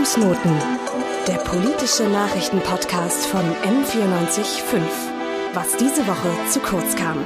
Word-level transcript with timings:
Fußnoten, 0.00 0.56
der 1.28 1.36
politische 1.44 2.04
Nachrichtenpodcast 2.04 3.26
von 3.26 3.42
M945. 3.42 4.80
Was 5.52 5.76
diese 5.76 6.06
Woche 6.06 6.30
zu 6.50 6.58
kurz 6.60 6.96
kam. 6.96 7.22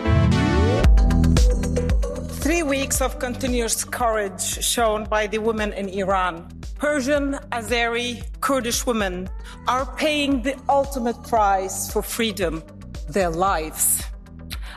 Three 2.43 2.65
weeks 2.65 3.01
of 3.01 3.21
continuous 3.21 3.89
courage 3.89 4.61
shown 4.61 5.05
by 5.05 5.29
the 5.31 5.39
women 5.39 5.73
in 5.73 5.89
Iran. 5.89 6.49
Persian, 6.81 7.39
Azeri, 7.53 8.25
Kurdish 8.41 8.85
women 8.85 9.31
are 9.69 9.87
paying 9.97 10.43
the 10.43 10.57
ultimate 10.69 11.23
price 11.31 11.89
for 11.93 12.03
freedom, 12.03 12.61
their 13.09 13.31
lives. 13.31 14.03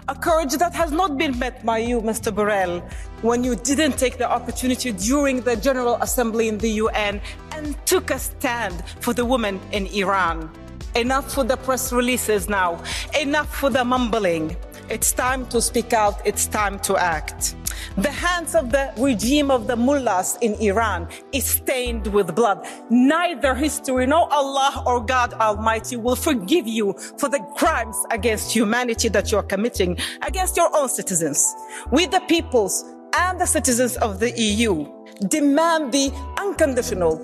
A 0.07 0.13
courage 0.15 0.55
that 0.57 0.75
has 0.75 0.91
not 0.91 1.17
been 1.17 1.37
met 1.39 1.65
by 1.65 1.79
you, 1.79 1.99
Mr. 2.01 2.31
Borrell, 2.31 2.81
when 3.23 3.43
you 3.43 3.55
didn't 3.55 3.97
take 3.97 4.19
the 4.19 4.29
opportunity 4.29 4.91
during 4.91 5.41
the 5.41 5.55
General 5.55 5.97
Assembly 6.01 6.47
in 6.47 6.59
the 6.59 6.69
UN 6.83 7.19
and 7.57 7.75
took 7.85 8.11
a 8.11 8.19
stand 8.19 8.83
for 9.01 9.13
the 9.13 9.25
women 9.25 9.59
in 9.71 9.87
Iran. 9.87 10.49
Enough 10.95 11.33
for 11.33 11.43
the 11.43 11.57
press 11.57 11.91
releases 11.91 12.47
now. 12.47 12.81
Enough 13.19 13.53
for 13.55 13.69
the 13.69 13.83
mumbling. 13.83 14.55
It's 14.89 15.11
time 15.11 15.45
to 15.47 15.61
speak 15.61 15.91
out. 15.91 16.15
It's 16.25 16.45
time 16.45 16.79
to 16.81 16.95
act. 16.97 17.55
The 17.97 18.11
hands 18.11 18.53
of 18.53 18.71
the 18.71 18.93
regime 18.97 19.49
of 19.49 19.65
the 19.67 19.75
mullahs 19.75 20.37
in 20.41 20.53
Iran 20.55 21.07
is 21.33 21.45
stained 21.45 22.07
with 22.07 22.35
blood. 22.35 22.65
Neither 22.89 23.55
history 23.55 24.05
nor 24.05 24.31
Allah 24.31 24.83
or 24.85 25.03
God 25.03 25.33
Almighty 25.33 25.95
will 25.95 26.15
forgive 26.15 26.67
you 26.67 26.93
for 27.17 27.27
the 27.27 27.39
crimes 27.57 27.97
against 28.11 28.53
humanity 28.53 29.09
that 29.09 29.31
you're 29.31 29.43
committing 29.43 29.97
against 30.21 30.57
your 30.57 30.69
own 30.75 30.89
citizens. 30.89 31.55
We, 31.91 32.05
the 32.05 32.21
peoples 32.21 32.85
and 33.15 33.41
the 33.41 33.47
citizens 33.47 33.97
of 33.97 34.19
the 34.19 34.31
EU, 34.39 34.85
demand 35.27 35.91
the 35.91 36.11
unconditional 36.37 37.17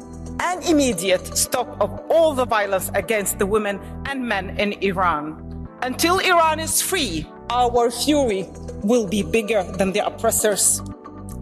and 0.44 0.64
immediate 0.66 1.26
stop 1.38 1.80
of 1.80 1.90
all 2.12 2.34
the 2.34 2.46
violence 2.46 2.92
against 2.94 3.40
the 3.40 3.46
women 3.46 3.80
and 4.06 4.28
men 4.28 4.60
in 4.60 4.74
Iran. 4.84 5.40
Until 5.82 6.20
Iran 6.20 6.60
is 6.60 6.82
free, 6.82 7.26
our 7.50 7.90
fury 7.90 8.46
will 8.84 9.08
be 9.08 9.24
bigger 9.24 9.64
than 9.64 9.94
the 9.94 10.06
oppressors. 10.06 10.82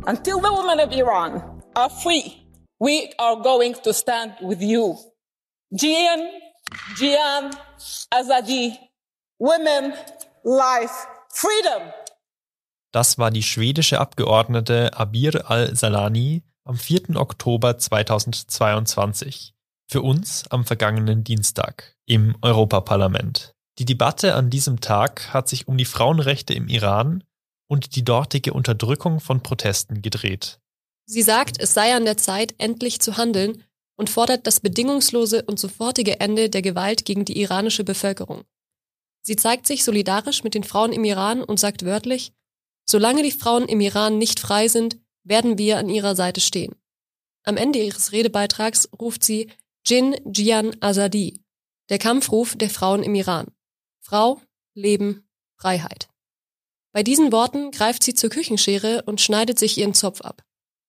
Until 0.05 0.39
the 0.39 0.53
women 0.53 0.79
of 0.79 0.93
Iran 0.93 1.61
are 1.75 1.89
free, 1.89 2.45
we 2.79 3.11
are 3.17 3.41
going 3.41 3.73
to 3.83 3.93
stand 3.93 4.33
with 4.41 4.61
you. 4.61 4.97
Jian, 5.73 6.29
Jian, 6.97 7.53
Azadi, 8.13 8.77
women, 9.39 9.93
life, 10.43 11.07
freedom. 11.33 11.91
Das 12.91 13.17
war 13.17 13.31
die 13.31 13.41
schwedische 13.43 13.99
Abgeordnete 13.99 14.91
Abir 14.93 15.49
al-Salani 15.49 16.43
am 16.71 16.77
4. 16.77 17.17
Oktober 17.17 17.77
2022. 17.77 19.53
Für 19.89 20.01
uns 20.01 20.45
am 20.51 20.63
vergangenen 20.63 21.25
Dienstag 21.25 21.97
im 22.05 22.37
Europaparlament. 22.41 23.51
Die 23.77 23.83
Debatte 23.83 24.35
an 24.35 24.49
diesem 24.49 24.79
Tag 24.79 25.33
hat 25.33 25.49
sich 25.49 25.67
um 25.67 25.75
die 25.75 25.83
Frauenrechte 25.83 26.53
im 26.53 26.69
Iran 26.69 27.25
und 27.67 27.97
die 27.97 28.05
dortige 28.05 28.53
Unterdrückung 28.53 29.19
von 29.19 29.43
Protesten 29.43 30.01
gedreht. 30.01 30.61
Sie 31.07 31.23
sagt, 31.23 31.59
es 31.59 31.73
sei 31.73 31.93
an 31.93 32.05
der 32.05 32.15
Zeit, 32.15 32.55
endlich 32.57 33.01
zu 33.01 33.17
handeln 33.17 33.65
und 33.97 34.09
fordert 34.09 34.47
das 34.47 34.61
bedingungslose 34.61 35.43
und 35.43 35.59
sofortige 35.59 36.21
Ende 36.21 36.49
der 36.49 36.61
Gewalt 36.61 37.03
gegen 37.03 37.25
die 37.25 37.37
iranische 37.41 37.83
Bevölkerung. 37.83 38.45
Sie 39.23 39.35
zeigt 39.35 39.67
sich 39.67 39.83
solidarisch 39.83 40.45
mit 40.45 40.53
den 40.53 40.63
Frauen 40.63 40.93
im 40.93 41.03
Iran 41.03 41.43
und 41.43 41.59
sagt 41.59 41.83
wörtlich, 41.83 42.31
solange 42.89 43.23
die 43.23 43.31
Frauen 43.31 43.65
im 43.67 43.81
Iran 43.81 44.17
nicht 44.17 44.39
frei 44.39 44.69
sind, 44.69 45.00
werden 45.23 45.57
wir 45.57 45.77
an 45.77 45.89
ihrer 45.89 46.15
Seite 46.15 46.41
stehen. 46.41 46.75
Am 47.43 47.57
Ende 47.57 47.79
ihres 47.79 48.11
Redebeitrags 48.11 48.89
ruft 48.99 49.23
sie 49.23 49.49
Jin 49.85 50.15
Jian 50.25 50.75
Azadi, 50.79 51.41
der 51.89 51.97
Kampfruf 51.97 52.55
der 52.55 52.69
Frauen 52.69 53.03
im 53.03 53.15
Iran. 53.15 53.47
Frau, 53.99 54.39
Leben, 54.73 55.27
Freiheit. 55.57 56.07
Bei 56.93 57.03
diesen 57.03 57.31
Worten 57.31 57.71
greift 57.71 58.03
sie 58.03 58.13
zur 58.13 58.29
Küchenschere 58.29 59.03
und 59.05 59.21
schneidet 59.21 59.57
sich 59.57 59.77
ihren 59.77 59.93
Zopf 59.93 60.21
ab. 60.21 60.43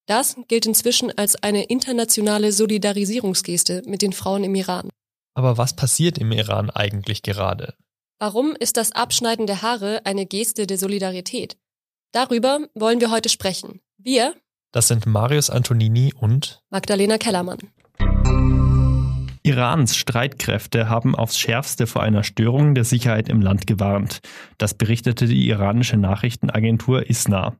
Das 0.06 0.36
gilt 0.48 0.66
inzwischen 0.66 1.16
als 1.16 1.36
eine 1.36 1.64
internationale 1.64 2.52
Solidarisierungsgeste 2.52 3.82
mit 3.86 4.02
den 4.02 4.12
Frauen 4.12 4.44
im 4.44 4.54
Iran. 4.54 4.90
Aber 5.34 5.56
was 5.56 5.74
passiert 5.74 6.18
im 6.18 6.32
Iran 6.32 6.70
eigentlich 6.70 7.22
gerade? 7.22 7.74
Warum 8.18 8.54
ist 8.54 8.76
das 8.76 8.92
Abschneiden 8.92 9.46
der 9.46 9.62
Haare 9.62 10.04
eine 10.04 10.26
Geste 10.26 10.66
der 10.66 10.78
Solidarität? 10.78 11.56
Darüber 12.12 12.68
wollen 12.74 13.00
wir 13.00 13.10
heute 13.10 13.28
sprechen. 13.28 13.80
Wir, 14.04 14.34
das 14.72 14.88
sind 14.88 15.06
Marius 15.06 15.48
Antonini 15.48 16.12
und 16.18 16.60
Magdalena 16.70 17.18
Kellermann. 17.18 17.58
Irans 19.44 19.96
Streitkräfte 19.96 20.88
haben 20.88 21.14
aufs 21.14 21.38
schärfste 21.38 21.86
vor 21.86 22.02
einer 22.02 22.24
Störung 22.24 22.74
der 22.74 22.82
Sicherheit 22.82 23.28
im 23.28 23.40
Land 23.40 23.66
gewarnt. 23.68 24.20
Das 24.58 24.74
berichtete 24.74 25.26
die 25.26 25.48
iranische 25.48 25.96
Nachrichtenagentur 25.96 27.08
ISNA. 27.08 27.56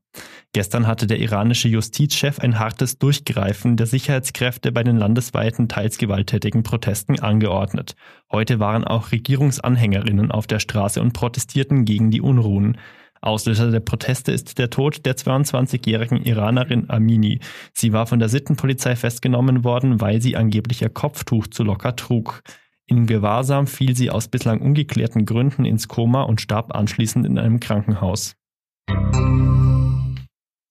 Gestern 0.53 0.87
hatte 0.89 1.07
der 1.07 1.19
iranische 1.19 1.69
Justizchef 1.69 2.41
ein 2.41 2.59
hartes 2.59 2.99
Durchgreifen 2.99 3.77
der 3.77 3.87
Sicherheitskräfte 3.87 4.73
bei 4.73 4.83
den 4.83 4.97
landesweiten 4.97 5.69
teils 5.69 5.99
gewalttätigen 5.99 6.65
Protesten 6.65 7.21
angeordnet. 7.21 7.95
Heute 8.31 8.59
waren 8.59 8.85
auch 8.85 9.13
Regierungsanhängerinnen 9.13 10.33
auf 10.33 10.49
der 10.49 10.59
Straße 10.59 11.01
und 11.01 11.13
protestierten 11.13 11.85
gegen 11.85 12.11
die 12.11 12.21
Unruhen. 12.21 12.79
Auslöser 13.23 13.71
der 13.71 13.81
Proteste 13.81 14.33
ist 14.33 14.59
der 14.59 14.69
Tod 14.69 15.07
der 15.07 15.17
22-jährigen 15.17 16.25
Iranerin 16.25 16.91
Amini. 16.91 17.39
Sie 17.73 17.93
war 17.93 18.07
von 18.09 18.19
der 18.19 18.29
Sittenpolizei 18.29 18.97
festgenommen 18.97 19.63
worden, 19.63 20.01
weil 20.01 20.21
sie 20.21 20.37
angeblich 20.37 20.83
ihr 20.83 20.89
Kopftuch 20.89 21.47
zu 21.47 21.63
locker 21.63 21.95
trug. 21.95 22.43
In 22.87 23.07
Gewahrsam 23.07 23.69
fiel 23.69 23.95
sie 23.95 24.11
aus 24.11 24.27
bislang 24.27 24.61
ungeklärten 24.61 25.25
Gründen 25.25 25.65
ins 25.65 25.87
Koma 25.87 26.23
und 26.23 26.41
starb 26.41 26.75
anschließend 26.75 27.25
in 27.25 27.39
einem 27.39 27.61
Krankenhaus. 27.61 28.35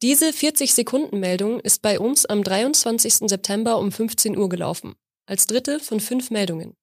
Diese 0.01 0.31
40-Sekunden-Meldung 0.31 1.61
ist 1.61 1.81
bei 1.81 1.99
uns 1.99 2.25
am 2.25 2.43
23. 2.43 3.29
September 3.29 3.77
um 3.79 3.93
15 3.93 4.37
Uhr 4.37 4.49
gelaufen, 4.49 4.95
als 5.25 5.47
dritte 5.47 5.79
von 5.79 6.01
fünf 6.01 6.31
Meldungen. 6.31 6.73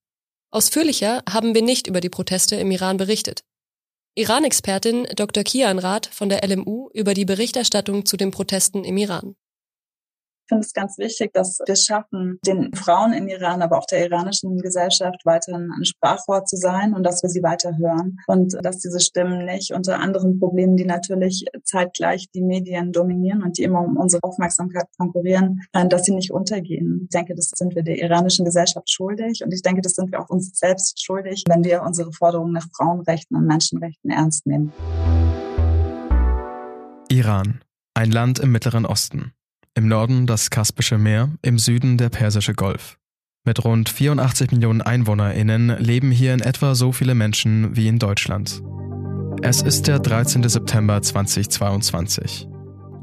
Ausführlicher 0.51 1.23
haben 1.29 1.55
wir 1.55 1.63
nicht 1.63 1.89
über 1.89 2.01
die 2.01 2.09
Proteste 2.09 2.57
im 2.57 2.71
Iran 2.71 2.97
berichtet. 2.97 3.45
Iran-Expertin 4.19 5.07
Dr. 5.15 5.45
Kian 5.45 5.79
Rath 5.79 6.07
von 6.07 6.29
der 6.29 6.45
LMU 6.45 6.91
über 6.93 7.15
die 7.15 7.25
Berichterstattung 7.25 8.05
zu 8.05 8.17
den 8.17 8.33
Protesten 8.33 8.83
im 8.83 8.97
Iran. 8.97 9.37
Ich 10.49 10.51
finde 10.51 10.65
es 10.65 10.73
ganz 10.73 10.97
wichtig, 10.97 11.35
dass 11.35 11.59
wir 11.67 11.77
schaffen, 11.77 12.39
den 12.47 12.73
Frauen 12.73 13.13
in 13.13 13.29
Iran, 13.29 13.61
aber 13.61 13.77
auch 13.77 13.85
der 13.85 14.07
iranischen 14.07 14.57
Gesellschaft 14.57 15.27
weiterhin 15.27 15.71
ein 15.71 15.85
Sprachrohr 15.85 16.47
zu 16.47 16.57
sein 16.57 16.95
und 16.95 17.03
dass 17.03 17.23
wir 17.23 17.29
sie 17.29 17.43
weiter 17.43 17.77
hören 17.77 18.17
und 18.27 18.57
dass 18.63 18.79
diese 18.79 18.99
Stimmen 18.99 19.45
nicht 19.45 19.75
unter 19.75 19.99
anderen 20.01 20.41
Problemen, 20.41 20.79
die 20.79 20.87
natürlich 20.87 21.45
zeitgleich 21.65 22.31
die 22.35 22.41
Medien 22.41 22.93
dominieren 22.93 23.43
und 23.43 23.59
die 23.59 23.65
immer 23.65 23.83
um 23.83 23.99
unsere 23.99 24.23
Aufmerksamkeit 24.23 24.87
konkurrieren, 24.97 25.61
äh, 25.75 25.87
dass 25.87 26.05
sie 26.05 26.15
nicht 26.15 26.33
untergehen. 26.33 27.01
Ich 27.03 27.11
denke, 27.11 27.35
das 27.35 27.51
sind 27.55 27.75
wir 27.75 27.83
der 27.83 27.99
iranischen 27.99 28.47
Gesellschaft 28.47 28.89
schuldig 28.89 29.43
und 29.45 29.53
ich 29.53 29.61
denke, 29.61 29.83
das 29.83 29.97
sind 29.97 30.11
wir 30.13 30.19
auch 30.19 30.31
uns 30.31 30.59
selbst 30.59 31.05
schuldig, 31.05 31.45
wenn 31.47 31.63
wir 31.63 31.83
unsere 31.83 32.11
Forderungen 32.11 32.55
nach 32.55 32.69
Frauenrechten 32.75 33.37
und 33.37 33.45
Menschenrechten 33.45 34.11
ernst 34.11 34.47
nehmen. 34.47 34.73
Iran, 37.11 37.61
ein 37.93 38.11
Land 38.11 38.39
im 38.39 38.51
Mittleren 38.51 38.87
Osten. 38.87 39.35
Im 39.75 39.89
Norden 39.89 40.27
das 40.27 40.51
Kaspische 40.51 40.99
Meer, 40.99 41.31
im 41.43 41.59
Süden 41.59 41.99
der 41.99 42.09
Persische 42.09 42.55
Golf. 42.55 42.99
Mit 43.45 43.65
rund 43.65 43.89
84 43.89 44.51
Millionen 44.51 44.83
EinwohnerInnen 44.83 45.79
leben 45.79 46.11
hier 46.11 46.35
in 46.35 46.41
etwa 46.41 46.75
so 46.75 46.93
viele 46.93 47.15
Menschen 47.15 47.77
wie 47.77 47.89
in 47.89 47.99
Deutschland. 47.99 48.63
Es 49.43 49.63
ist 49.63 49.87
der 49.87 50.01
13. 50.01 50.49
September 50.49 51.01
2022. 51.01 52.49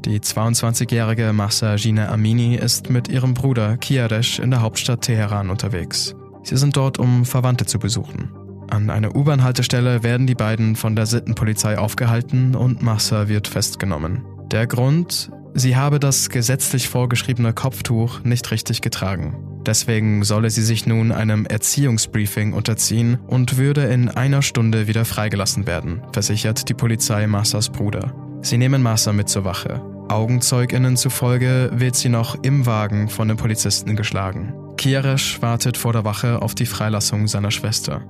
Die 0.04 0.20
22-jährige 0.20 1.32
Mahsa 1.32 1.76
Gina 1.76 2.10
Amini 2.10 2.56
ist 2.56 2.90
mit 2.90 3.08
ihrem 3.08 3.34
Bruder 3.34 3.76
Kiaresh 3.76 4.38
in 4.38 4.50
der 4.50 4.60
Hauptstadt 4.60 5.00
Teheran 5.00 5.50
unterwegs. 5.50 6.14
Sie 6.44 6.56
sind 6.56 6.76
dort, 6.76 6.98
um 6.98 7.24
Verwandte 7.24 7.66
zu 7.66 7.78
besuchen. 7.78 8.30
An 8.70 8.90
einer 8.90 9.16
U-Bahn-Haltestelle 9.16 10.02
werden 10.02 10.26
die 10.26 10.34
beiden 10.34 10.76
von 10.76 10.94
der 10.94 11.06
Sittenpolizei 11.06 11.78
aufgehalten 11.78 12.54
und 12.54 12.82
Mahsa 12.82 13.28
wird 13.28 13.48
festgenommen. 13.48 14.24
Der 14.50 14.66
Grund, 14.66 15.30
Sie 15.58 15.74
habe 15.74 15.98
das 15.98 16.28
gesetzlich 16.28 16.86
vorgeschriebene 16.86 17.54
Kopftuch 17.54 18.22
nicht 18.24 18.50
richtig 18.50 18.82
getragen. 18.82 19.38
Deswegen 19.64 20.22
solle 20.22 20.50
sie 20.50 20.62
sich 20.62 20.86
nun 20.86 21.12
einem 21.12 21.46
Erziehungsbriefing 21.46 22.52
unterziehen 22.52 23.18
und 23.26 23.56
würde 23.56 23.84
in 23.84 24.10
einer 24.10 24.42
Stunde 24.42 24.86
wieder 24.86 25.06
freigelassen 25.06 25.66
werden, 25.66 26.02
versichert 26.12 26.68
die 26.68 26.74
Polizei 26.74 27.26
Massas 27.26 27.70
Bruder. 27.70 28.12
Sie 28.42 28.58
nehmen 28.58 28.82
Massa 28.82 29.14
mit 29.14 29.30
zur 29.30 29.46
Wache. 29.46 29.80
AugenzeugInnen 30.08 30.98
zufolge 30.98 31.70
wird 31.72 31.96
sie 31.96 32.10
noch 32.10 32.36
im 32.42 32.66
Wagen 32.66 33.08
von 33.08 33.28
den 33.28 33.38
Polizisten 33.38 33.96
geschlagen. 33.96 34.52
Kieresch 34.76 35.40
wartet 35.40 35.78
vor 35.78 35.94
der 35.94 36.04
Wache 36.04 36.42
auf 36.42 36.54
die 36.54 36.66
Freilassung 36.66 37.28
seiner 37.28 37.50
Schwester. 37.50 38.02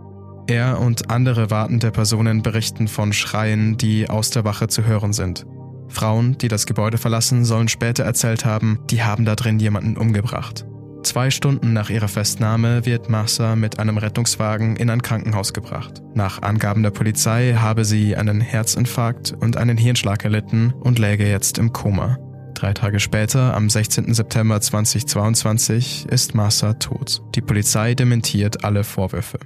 Er 0.49 0.81
und 0.81 1.11
andere 1.13 1.51
wartende 1.51 1.93
Personen 1.93 2.43
berichten 2.43 2.89
von 2.89 3.13
Schreien, 3.13 3.77
die 3.79 4.11
aus 4.11 4.31
der 4.31 4.45
Wache 4.45 4.67
zu 4.67 4.85
hören 4.85 5.13
sind. 5.13 5.47
Frauen, 5.89 6.39
die 6.39 6.49
das 6.49 6.67
Gebäude 6.67 6.99
verlassen, 6.99 7.45
sollen 7.45 7.69
später 7.69 8.05
erzählt 8.05 8.45
haben, 8.45 8.81
die 8.91 9.03
haben 9.03 9.25
da 9.25 9.35
drin 9.35 9.59
jemanden 9.59 9.97
umgebracht. 9.97 10.67
Zwei 11.03 11.31
Stunden 11.31 11.73
nach 11.73 11.89
ihrer 11.89 12.09
Festnahme 12.09 12.85
wird 12.85 13.09
Mahsa 13.09 13.55
mit 13.55 13.79
einem 13.79 13.97
Rettungswagen 13.97 14.75
in 14.75 14.91
ein 14.91 15.03
Krankenhaus 15.03 15.53
gebracht. 15.53 16.03
Nach 16.15 16.43
Angaben 16.43 16.83
der 16.83 16.91
Polizei 16.91 17.55
habe 17.57 17.85
sie 17.85 18.17
einen 18.17 18.41
Herzinfarkt 18.41 19.33
und 19.39 19.57
einen 19.57 19.77
Hirnschlag 19.79 20.25
erlitten 20.25 20.73
und 20.73 20.99
läge 20.99 21.29
jetzt 21.29 21.59
im 21.59 21.73
Koma. 21.73 22.19
Drei 22.55 22.73
Tage 22.73 22.99
später, 22.99 23.55
am 23.55 23.71
16. 23.71 24.15
September 24.15 24.61
2022, 24.61 26.07
ist 26.11 26.35
Mahsa 26.35 26.73
tot. 26.73 27.23
Die 27.35 27.43
Polizei 27.43 27.95
dementiert 27.95 28.65
alle 28.65 28.83
Vorwürfe. 28.83 29.39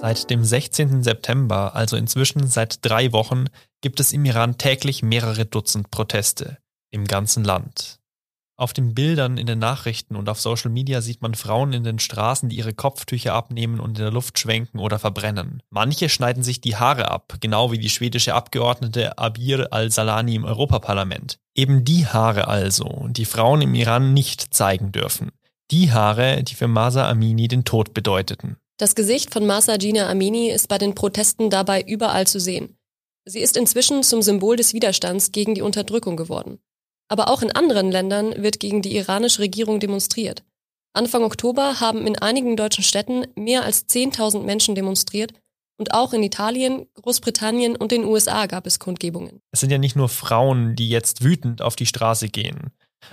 Seit 0.00 0.30
dem 0.30 0.44
16. 0.44 1.02
September, 1.02 1.74
also 1.74 1.96
inzwischen 1.96 2.46
seit 2.46 2.84
drei 2.84 3.12
Wochen, 3.12 3.46
gibt 3.80 3.98
es 3.98 4.12
im 4.12 4.24
Iran 4.24 4.56
täglich 4.56 5.02
mehrere 5.02 5.44
Dutzend 5.44 5.90
Proteste 5.90 6.58
im 6.92 7.04
ganzen 7.04 7.42
Land. 7.42 7.98
Auf 8.56 8.72
den 8.72 8.94
Bildern 8.94 9.38
in 9.38 9.48
den 9.48 9.58
Nachrichten 9.58 10.14
und 10.14 10.28
auf 10.28 10.40
Social 10.40 10.70
Media 10.70 11.00
sieht 11.00 11.20
man 11.20 11.34
Frauen 11.34 11.72
in 11.72 11.82
den 11.82 11.98
Straßen, 11.98 12.48
die 12.48 12.58
ihre 12.58 12.74
Kopftücher 12.74 13.34
abnehmen 13.34 13.80
und 13.80 13.98
in 13.98 14.04
der 14.04 14.12
Luft 14.12 14.38
schwenken 14.38 14.78
oder 14.78 15.00
verbrennen. 15.00 15.64
Manche 15.68 16.08
schneiden 16.08 16.44
sich 16.44 16.60
die 16.60 16.76
Haare 16.76 17.10
ab, 17.10 17.34
genau 17.40 17.72
wie 17.72 17.78
die 17.78 17.90
schwedische 17.90 18.34
Abgeordnete 18.34 19.18
Abir 19.18 19.72
al-Salani 19.72 20.36
im 20.36 20.44
Europaparlament. 20.44 21.40
Eben 21.56 21.84
die 21.84 22.06
Haare 22.06 22.46
also, 22.46 23.08
die 23.10 23.24
Frauen 23.24 23.62
im 23.62 23.74
Iran 23.74 24.14
nicht 24.14 24.54
zeigen 24.54 24.92
dürfen. 24.92 25.32
Die 25.72 25.92
Haare, 25.92 26.44
die 26.44 26.54
für 26.54 26.68
Masa 26.68 27.10
Amini 27.10 27.48
den 27.48 27.64
Tod 27.64 27.94
bedeuteten. 27.94 28.58
Das 28.80 28.94
Gesicht 28.94 29.32
von 29.32 29.44
Masa 29.44 29.76
Gina 29.76 30.08
Amini 30.08 30.50
ist 30.50 30.68
bei 30.68 30.78
den 30.78 30.94
Protesten 30.94 31.50
dabei 31.50 31.82
überall 31.82 32.28
zu 32.28 32.38
sehen. 32.38 32.78
Sie 33.24 33.40
ist 33.40 33.56
inzwischen 33.56 34.04
zum 34.04 34.22
Symbol 34.22 34.54
des 34.54 34.72
Widerstands 34.72 35.32
gegen 35.32 35.56
die 35.56 35.62
Unterdrückung 35.62 36.16
geworden. 36.16 36.60
Aber 37.08 37.28
auch 37.28 37.42
in 37.42 37.50
anderen 37.50 37.90
Ländern 37.90 38.40
wird 38.40 38.60
gegen 38.60 38.80
die 38.80 38.96
iranische 38.96 39.40
Regierung 39.40 39.80
demonstriert. 39.80 40.44
Anfang 40.92 41.24
Oktober 41.24 41.80
haben 41.80 42.06
in 42.06 42.16
einigen 42.18 42.56
deutschen 42.56 42.84
Städten 42.84 43.26
mehr 43.34 43.64
als 43.64 43.88
10.000 43.88 44.44
Menschen 44.44 44.76
demonstriert 44.76 45.32
und 45.76 45.92
auch 45.92 46.12
in 46.12 46.22
Italien, 46.22 46.86
Großbritannien 46.94 47.74
und 47.74 47.90
den 47.90 48.04
USA 48.04 48.46
gab 48.46 48.64
es 48.64 48.78
Kundgebungen. 48.78 49.40
Es 49.50 49.58
sind 49.58 49.70
ja 49.70 49.78
nicht 49.78 49.96
nur 49.96 50.08
Frauen, 50.08 50.76
die 50.76 50.88
jetzt 50.88 51.24
wütend 51.24 51.62
auf 51.62 51.74
die 51.74 51.86
Straße 51.86 52.28
gehen. 52.28 52.70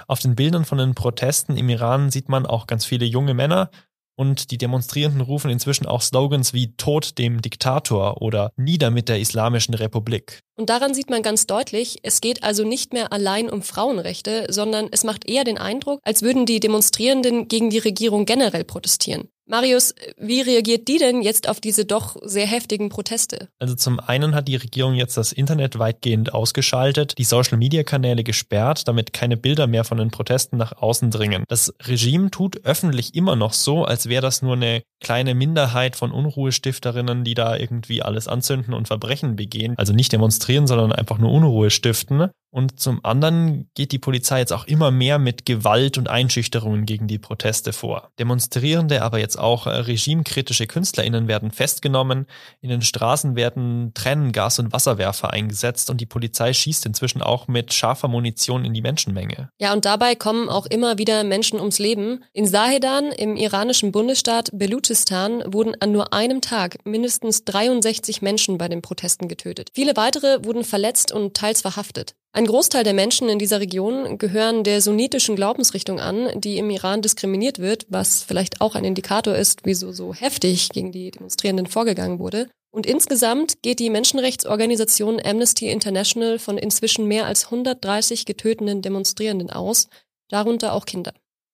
Auf 0.07 0.19
den 0.19 0.35
Bildern 0.35 0.65
von 0.65 0.77
den 0.77 0.93
Protesten 0.93 1.57
im 1.57 1.69
Iran 1.69 2.11
sieht 2.11 2.29
man 2.29 2.45
auch 2.45 2.67
ganz 2.67 2.85
viele 2.85 3.05
junge 3.05 3.33
Männer 3.33 3.71
und 4.15 4.51
die 4.51 4.57
Demonstrierenden 4.57 5.21
rufen 5.21 5.51
inzwischen 5.51 5.85
auch 5.85 6.01
Slogans 6.01 6.53
wie 6.53 6.75
Tod 6.75 7.17
dem 7.17 7.41
Diktator 7.41 8.21
oder 8.21 8.51
Nieder 8.55 8.91
mit 8.91 9.09
der 9.09 9.19
Islamischen 9.19 9.73
Republik. 9.73 10.39
Und 10.57 10.69
daran 10.69 10.93
sieht 10.93 11.09
man 11.09 11.21
ganz 11.21 11.47
deutlich, 11.47 11.99
es 12.03 12.21
geht 12.21 12.43
also 12.43 12.63
nicht 12.63 12.93
mehr 12.93 13.11
allein 13.11 13.49
um 13.49 13.61
Frauenrechte, 13.61 14.47
sondern 14.49 14.87
es 14.91 15.03
macht 15.03 15.27
eher 15.27 15.43
den 15.43 15.57
Eindruck, 15.57 15.99
als 16.03 16.21
würden 16.21 16.45
die 16.45 16.59
Demonstrierenden 16.59 17.47
gegen 17.47 17.69
die 17.69 17.79
Regierung 17.79 18.25
generell 18.25 18.63
protestieren. 18.63 19.27
Marius, 19.47 19.93
wie 20.17 20.41
reagiert 20.41 20.87
die 20.87 20.97
denn 20.97 21.21
jetzt 21.21 21.47
auf 21.47 21.59
diese 21.59 21.85
doch 21.85 22.15
sehr 22.23 22.47
heftigen 22.47 22.89
Proteste? 22.89 23.49
Also 23.59 23.75
zum 23.75 23.99
einen 23.99 24.33
hat 24.33 24.47
die 24.47 24.55
Regierung 24.55 24.95
jetzt 24.95 25.17
das 25.17 25.31
Internet 25.31 25.77
weitgehend 25.77 26.33
ausgeschaltet, 26.33 27.15
die 27.19 27.25
Social-Media-Kanäle 27.25 28.23
gesperrt, 28.23 28.87
damit 28.87 29.13
keine 29.13 29.37
Bilder 29.37 29.67
mehr 29.67 29.83
von 29.83 29.99
den 29.99 30.09
Protesten 30.09 30.57
nach 30.57 30.71
außen 30.81 31.11
dringen. 31.11 31.43
Das 31.47 31.71
Regime 31.83 32.31
tut 32.31 32.65
öffentlich 32.65 33.13
immer 33.13 33.35
noch 33.35 33.53
so, 33.53 33.85
als 33.85 34.09
wäre 34.09 34.23
das 34.23 34.41
nur 34.41 34.53
eine 34.53 34.81
kleine 34.99 35.35
Minderheit 35.35 35.95
von 35.95 36.11
Unruhestifterinnen, 36.11 37.23
die 37.23 37.35
da 37.35 37.55
irgendwie 37.55 38.01
alles 38.01 38.27
anzünden 38.27 38.73
und 38.73 38.87
Verbrechen 38.87 39.35
begehen. 39.35 39.75
Also 39.77 39.93
nicht 39.93 40.11
demonstrieren, 40.11 40.65
sondern 40.65 40.91
einfach 40.91 41.19
nur 41.19 41.31
Unruhe 41.31 41.69
stiften. 41.69 42.31
Und 42.55 42.79
zum 42.79 43.03
anderen 43.03 43.69
geht 43.73 43.91
die 43.91 43.99
Polizei 43.99 44.39
jetzt 44.39 44.53
auch 44.53 44.65
immer 44.65 44.89
mehr 44.89 45.19
mit 45.19 45.45
Gewalt 45.45 45.97
und 45.97 46.07
Einschüchterungen 46.07 46.85
gegen 46.85 47.05
die 47.05 47.19
Proteste 47.19 47.73
vor. 47.73 48.11
Demonstrierende, 48.17 49.01
aber 49.01 49.19
jetzt 49.19 49.37
auch 49.37 49.67
äh, 49.67 49.71
regimekritische 49.71 50.65
KünstlerInnen 50.65 51.27
werden 51.27 51.51
festgenommen. 51.51 52.27
In 52.61 52.69
den 52.69 52.81
Straßen 52.81 53.35
werden 53.35 53.93
Tränengas- 53.93 54.57
und 54.57 54.71
Wasserwerfer 54.71 55.33
eingesetzt 55.33 55.89
und 55.89 55.99
die 55.99 56.05
Polizei 56.05 56.53
schießt 56.53 56.85
inzwischen 56.85 57.21
auch 57.21 57.49
mit 57.49 57.73
scharfer 57.73 58.07
Munition 58.07 58.63
in 58.63 58.73
die 58.73 58.81
Menschenmenge. 58.81 59.49
Ja, 59.59 59.73
und 59.73 59.83
dabei 59.83 60.15
kommen 60.15 60.47
auch 60.47 60.65
immer 60.65 60.97
wieder 60.97 61.25
Menschen 61.25 61.59
ums 61.59 61.79
Leben. 61.79 62.23
In 62.31 62.45
Sahedan, 62.45 63.11
im 63.11 63.35
iranischen 63.35 63.91
Bundesstaat 63.91 64.51
Belutschistan, 64.53 65.43
wurden 65.45 65.75
an 65.81 65.91
nur 65.91 66.13
einem 66.13 66.39
Tag 66.39 66.77
mindestens 66.85 67.43
63 67.43 68.21
Menschen 68.21 68.57
bei 68.57 68.69
den 68.69 68.81
Protesten 68.81 69.27
getötet. 69.27 69.71
Viele 69.73 69.97
weitere 69.97 70.45
wurden 70.45 70.63
verletzt 70.63 71.11
und 71.11 71.33
teils 71.33 71.59
verhaftet. 71.59 72.15
Ein 72.35 72.47
Großteil 72.47 72.83
der 72.83 72.93
Menschen 72.93 73.29
in 73.29 73.39
dieser 73.39 73.61
Region 73.61 74.17
gehören 74.17 74.65
der 74.65 74.81
sunnitischen 74.81 75.37
Glaubensrichtung 75.37 76.01
an, 76.01 76.27
die 76.35 76.57
im 76.57 76.69
Iran 76.69 77.01
diskriminiert 77.01 77.59
wird, 77.59 77.85
was 77.87 78.23
vielleicht 78.23 78.59
auch 78.59 78.75
ein 78.75 78.83
Indikator 78.83 79.33
ist, 79.35 79.61
wieso 79.63 79.93
so 79.93 80.13
heftig 80.13 80.67
gegen 80.67 80.91
die 80.91 81.11
Demonstrierenden 81.11 81.67
vorgegangen 81.67 82.19
wurde. 82.19 82.49
Und 82.71 82.85
insgesamt 82.85 83.61
geht 83.61 83.79
die 83.79 83.89
Menschenrechtsorganisation 83.89 85.21
Amnesty 85.23 85.69
International 85.69 86.37
von 86.37 86.57
inzwischen 86.57 87.07
mehr 87.07 87.25
als 87.25 87.45
130 87.45 88.25
getöteten 88.25 88.81
Demonstrierenden 88.81 89.49
aus, 89.49 89.87
darunter 90.27 90.73
auch 90.73 90.83
Kinder. 90.83 91.13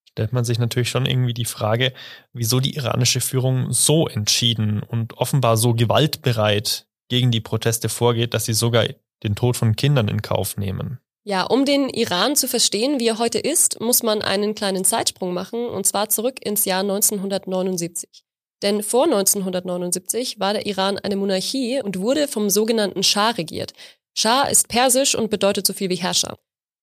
Stellt 0.10 0.34
man 0.34 0.46
sich 0.46 0.58
natürlich 0.58 0.90
schon 0.90 1.06
irgendwie 1.06 1.36
die 1.36 1.46
Frage, 1.46 1.94
wieso 2.34 2.60
die 2.60 2.76
iranische 2.76 3.22
Führung 3.22 3.72
so 3.72 4.08
entschieden 4.08 4.82
und 4.82 5.20
offenbar 5.20 5.58
so 5.58 5.76
gewaltbereit 5.76 6.88
gegen 7.08 7.30
die 7.30 7.40
Proteste 7.40 7.88
vorgeht, 7.88 8.34
dass 8.34 8.46
sie 8.46 8.54
sogar 8.54 8.88
den 9.24 9.36
Tod 9.36 9.58
von 9.58 9.76
Kindern 9.76 10.08
in 10.08 10.22
Kauf 10.22 10.58
nehmen. 10.58 11.00
Ja, 11.24 11.44
um 11.44 11.66
den 11.66 11.90
Iran 11.90 12.36
zu 12.36 12.48
verstehen, 12.48 13.00
wie 13.00 13.08
er 13.08 13.20
heute 13.20 13.38
ist, 13.38 13.80
muss 13.80 14.02
man 14.02 14.24
einen 14.24 14.56
kleinen 14.56 14.84
Zeitsprung 14.84 15.34
machen, 15.34 15.68
und 15.68 15.86
zwar 15.86 16.10
zurück 16.10 16.44
ins 16.44 16.66
Jahr 16.66 16.82
1979. 16.82 18.24
Denn 18.64 18.82
vor 18.84 19.06
1979 19.06 20.40
war 20.40 20.54
der 20.54 20.66
Iran 20.66 20.98
eine 20.98 21.16
Monarchie 21.16 21.82
und 21.84 22.00
wurde 22.00 22.28
vom 22.28 22.50
sogenannten 22.50 23.04
Schah 23.04 23.32
regiert. 23.32 23.74
Schah 24.18 24.44
ist 24.44 24.68
persisch 24.68 25.16
und 25.16 25.30
bedeutet 25.30 25.66
so 25.66 25.74
viel 25.74 25.90
wie 25.90 25.96
Herrscher. 25.96 26.38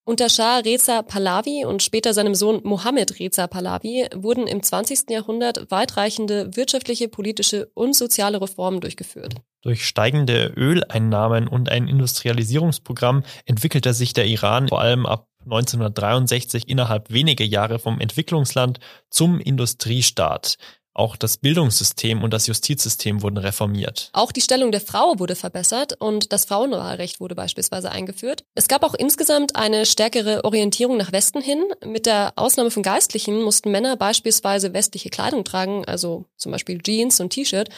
Unter 0.04 0.30
Schah 0.30 0.58
Reza 0.58 1.02
Pahlavi 1.02 1.66
und 1.66 1.82
später 1.82 2.14
seinem 2.14 2.34
Sohn 2.34 2.60
Mohammed 2.64 3.18
Reza 3.18 3.46
Pahlavi 3.46 4.08
wurden 4.14 4.46
im 4.46 4.62
20. 4.62 5.10
Jahrhundert 5.10 5.70
weitreichende 5.70 6.56
wirtschaftliche, 6.56 7.08
politische 7.08 7.70
und 7.74 7.94
soziale 7.94 8.40
Reformen 8.40 8.80
durchgeführt. 8.80 9.34
Durch 9.62 9.86
steigende 9.86 10.52
Öleinnahmen 10.56 11.48
und 11.48 11.68
ein 11.68 11.88
Industrialisierungsprogramm 11.88 13.24
entwickelte 13.44 13.92
sich 13.92 14.12
der 14.12 14.26
Iran 14.26 14.68
vor 14.68 14.80
allem 14.80 15.04
ab 15.04 15.28
1963 15.44 16.68
innerhalb 16.68 17.10
weniger 17.10 17.44
Jahre 17.44 17.78
vom 17.78 18.00
Entwicklungsland 18.00 18.78
zum 19.10 19.40
Industriestaat. 19.40 20.56
Auch 20.98 21.14
das 21.14 21.36
Bildungssystem 21.36 22.24
und 22.24 22.34
das 22.34 22.48
Justizsystem 22.48 23.22
wurden 23.22 23.36
reformiert. 23.36 24.10
Auch 24.14 24.32
die 24.32 24.40
Stellung 24.40 24.72
der 24.72 24.80
Frau 24.80 25.14
wurde 25.18 25.36
verbessert 25.36 25.94
und 26.00 26.32
das 26.32 26.44
Frauenwahlrecht 26.44 27.20
wurde 27.20 27.36
beispielsweise 27.36 27.92
eingeführt. 27.92 28.42
Es 28.56 28.66
gab 28.66 28.82
auch 28.82 28.94
insgesamt 28.94 29.54
eine 29.54 29.86
stärkere 29.86 30.44
Orientierung 30.44 30.96
nach 30.96 31.12
Westen 31.12 31.40
hin. 31.40 31.62
Mit 31.84 32.06
der 32.06 32.32
Ausnahme 32.34 32.72
von 32.72 32.82
Geistlichen 32.82 33.42
mussten 33.42 33.70
Männer 33.70 33.96
beispielsweise 33.96 34.72
westliche 34.74 35.08
Kleidung 35.08 35.44
tragen, 35.44 35.84
also 35.84 36.24
zum 36.36 36.50
Beispiel 36.50 36.82
Jeans 36.82 37.20
und 37.20 37.30
T-Shirt. 37.30 37.68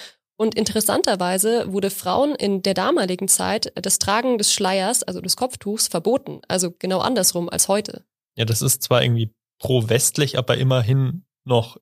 Und 0.41 0.55
interessanterweise 0.55 1.71
wurde 1.71 1.91
Frauen 1.91 2.35
in 2.35 2.63
der 2.63 2.73
damaligen 2.73 3.29
Zeit 3.29 3.75
das 3.75 3.99
Tragen 3.99 4.39
des 4.39 4.55
Schleiers, 4.55 5.03
also 5.03 5.21
des 5.21 5.37
Kopftuchs, 5.37 5.87
verboten. 5.87 6.41
Also 6.49 6.71
genau 6.79 7.01
andersrum 7.01 7.51
als 7.51 7.69
heute. 7.69 8.07
Ja, 8.39 8.47
das 8.47 8.63
ist 8.63 8.83
zwar 8.83 9.03
irgendwie 9.03 9.35
pro-westlich, 9.59 10.39
aber 10.39 10.57
immerhin 10.57 11.27
noch 11.45 11.77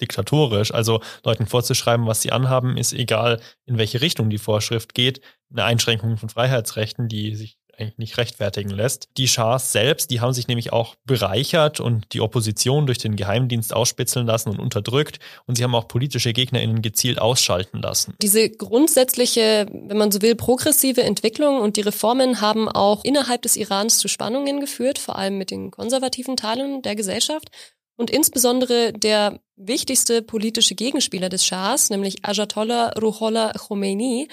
diktatorisch. 0.00 0.72
Also 0.72 1.00
Leuten 1.24 1.46
vorzuschreiben, 1.46 2.06
was 2.06 2.22
sie 2.22 2.30
anhaben, 2.30 2.76
ist 2.76 2.92
egal, 2.92 3.40
in 3.66 3.78
welche 3.78 4.00
Richtung 4.00 4.30
die 4.30 4.38
Vorschrift 4.38 4.94
geht, 4.94 5.20
eine 5.50 5.64
Einschränkung 5.64 6.18
von 6.18 6.28
Freiheitsrechten, 6.28 7.08
die 7.08 7.34
sich 7.34 7.57
eigentlich 7.78 7.98
nicht 7.98 8.18
rechtfertigen 8.18 8.70
lässt. 8.70 9.08
Die 9.16 9.28
Schahs 9.28 9.72
selbst, 9.72 10.10
die 10.10 10.20
haben 10.20 10.32
sich 10.32 10.48
nämlich 10.48 10.72
auch 10.72 10.96
bereichert 11.04 11.80
und 11.80 12.12
die 12.12 12.20
Opposition 12.20 12.86
durch 12.86 12.98
den 12.98 13.16
Geheimdienst 13.16 13.72
ausspitzeln 13.72 14.26
lassen 14.26 14.50
und 14.50 14.58
unterdrückt 14.58 15.18
und 15.46 15.56
sie 15.56 15.64
haben 15.64 15.74
auch 15.74 15.88
politische 15.88 16.32
GegnerInnen 16.32 16.82
gezielt 16.82 17.20
ausschalten 17.20 17.80
lassen. 17.80 18.14
Diese 18.20 18.48
grundsätzliche, 18.50 19.66
wenn 19.70 19.96
man 19.96 20.12
so 20.12 20.22
will, 20.22 20.34
progressive 20.34 21.02
Entwicklung 21.02 21.60
und 21.60 21.76
die 21.76 21.82
Reformen 21.82 22.40
haben 22.40 22.68
auch 22.68 23.04
innerhalb 23.04 23.42
des 23.42 23.56
Irans 23.56 23.98
zu 23.98 24.08
Spannungen 24.08 24.60
geführt, 24.60 24.98
vor 24.98 25.16
allem 25.16 25.38
mit 25.38 25.50
den 25.50 25.70
konservativen 25.70 26.36
Teilen 26.36 26.82
der 26.82 26.96
Gesellschaft. 26.96 27.50
Und 27.96 28.10
insbesondere 28.10 28.92
der 28.92 29.40
wichtigste 29.56 30.22
politische 30.22 30.76
Gegenspieler 30.76 31.28
des 31.28 31.44
Schahs, 31.44 31.90
nämlich 31.90 32.24
Ayatollah 32.24 32.90
Ruhollah 32.90 33.52
Khomeini, 33.54 34.28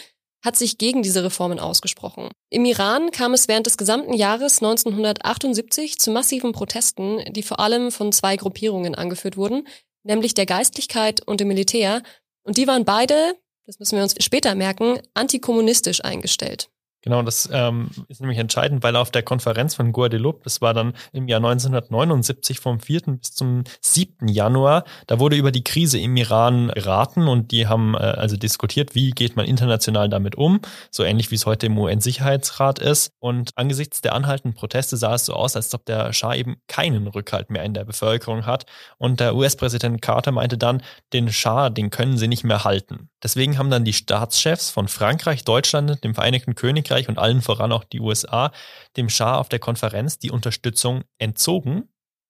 hat 0.46 0.56
sich 0.56 0.78
gegen 0.78 1.02
diese 1.02 1.24
Reformen 1.24 1.60
ausgesprochen. 1.60 2.30
Im 2.52 2.66
Iran 2.66 3.10
kam 3.12 3.34
es 3.34 3.48
während 3.48 3.66
des 3.66 3.78
gesamten 3.78 4.14
Jahres 4.14 4.62
1978 4.62 6.00
zu 6.00 6.12
massiven 6.12 6.52
Protesten, 6.52 7.22
die 7.34 7.44
vor 7.44 7.60
allem 7.60 7.92
von 7.92 8.12
zwei 8.12 8.38
Gruppierungen 8.38 8.94
angeführt 8.94 9.36
wurden, 9.36 9.68
nämlich 10.04 10.36
der 10.36 10.46
Geistlichkeit 10.46 11.28
und 11.28 11.40
dem 11.40 11.48
Militär. 11.48 12.04
Und 12.44 12.58
die 12.58 12.68
waren 12.68 12.86
beide, 12.86 13.36
das 13.66 13.80
müssen 13.80 13.98
wir 13.98 14.04
uns 14.04 14.16
später 14.24 14.54
merken, 14.54 15.00
antikommunistisch 15.16 16.06
eingestellt. 16.06 16.70
Genau, 17.06 17.22
das 17.22 17.48
ähm, 17.54 17.92
ist 18.08 18.20
nämlich 18.20 18.40
entscheidend, 18.40 18.82
weil 18.82 18.96
auf 18.96 19.12
der 19.12 19.22
Konferenz 19.22 19.76
von 19.76 19.92
Guadeloupe, 19.92 20.42
das 20.44 20.60
war 20.60 20.74
dann 20.74 20.94
im 21.14 21.28
Jahr 21.28 21.38
1979 21.38 22.60
vom 22.60 22.80
4. 22.80 23.02
bis 23.20 23.32
zum 23.32 23.64
7. 23.82 24.28
Januar, 24.28 24.86
da 25.06 25.20
wurde 25.20 25.36
über 25.36 25.52
die 25.52 25.64
Krise 25.64 26.00
im 26.00 26.18
Iran 26.18 26.72
beraten 26.74 27.28
und 27.28 27.52
die 27.52 27.68
haben 27.68 27.94
äh, 27.94 27.98
also 27.98 28.38
diskutiert, 28.38 28.96
wie 28.96 29.12
geht 29.12 29.36
man 29.36 29.46
international 29.46 30.10
damit 30.10 30.36
um, 30.36 30.62
so 30.90 31.04
ähnlich 31.04 31.30
wie 31.30 31.36
es 31.36 31.46
heute 31.46 31.68
im 31.68 31.78
UN-Sicherheitsrat 31.78 32.80
ist. 32.80 33.12
Und 33.20 33.52
angesichts 33.56 34.02
der 34.02 34.16
anhaltenden 34.16 34.58
Proteste 34.58 34.98
sah 34.98 35.14
es 35.14 35.26
so 35.26 35.34
aus, 35.34 35.56
als 35.56 35.72
ob 35.76 35.86
der 35.86 36.12
Schah 36.12 36.34
eben 36.34 36.58
keinen 36.68 37.06
Rückhalt 37.06 37.52
mehr 37.52 37.64
in 37.64 37.76
der 37.76 37.86
Bevölkerung 37.86 38.48
hat. 38.48 38.66
Und 38.98 39.20
der 39.20 39.36
US-Präsident 39.36 40.02
Carter 40.02 40.32
meinte 40.32 40.58
dann, 40.58 40.82
den 41.14 41.32
Schah, 41.32 41.70
den 41.70 41.92
können 41.92 42.18
sie 42.18 42.28
nicht 42.28 42.44
mehr 42.44 42.64
halten. 42.64 43.10
Deswegen 43.22 43.58
haben 43.58 43.70
dann 43.70 43.86
die 43.86 43.94
Staatschefs 43.94 44.70
von 44.70 44.88
Frankreich, 44.88 45.44
Deutschland, 45.44 46.04
dem 46.04 46.14
Vereinigten 46.14 46.56
Königreich 46.56 46.95
Frankreich 46.96 47.10
und 47.10 47.20
allen 47.20 47.42
voran 47.42 47.72
auch 47.72 47.84
die 47.84 48.00
USA 48.00 48.52
dem 48.98 49.10
Schah 49.10 49.38
auf 49.38 49.50
der 49.50 49.60
Konferenz 49.60 50.18
die 50.18 50.32
Unterstützung 50.32 51.04
entzogen 51.18 51.90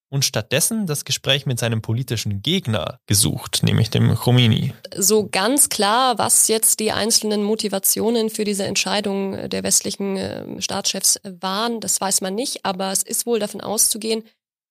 und 0.09 0.23
stattdessen 0.23 0.85
das 0.85 1.03
Gespräch 1.03 1.45
mit 1.45 1.59
seinem 1.59 1.81
politischen 1.81 2.41
Gegner 2.41 2.99
gesucht, 3.07 3.61
nämlich 3.63 3.89
dem 3.89 4.15
Khomeini. 4.15 4.73
So 4.95 5.27
ganz 5.29 5.69
klar, 5.69 6.17
was 6.17 6.47
jetzt 6.47 6.79
die 6.79 6.91
einzelnen 6.91 7.43
Motivationen 7.43 8.29
für 8.29 8.43
diese 8.43 8.65
Entscheidung 8.65 9.49
der 9.49 9.63
westlichen 9.63 10.15
äh, 10.15 10.61
Staatschefs 10.61 11.19
waren, 11.23 11.79
das 11.79 11.99
weiß 11.99 12.21
man 12.21 12.35
nicht, 12.35 12.65
aber 12.65 12.91
es 12.91 13.03
ist 13.03 13.25
wohl 13.25 13.39
davon 13.39 13.61
auszugehen, 13.61 14.23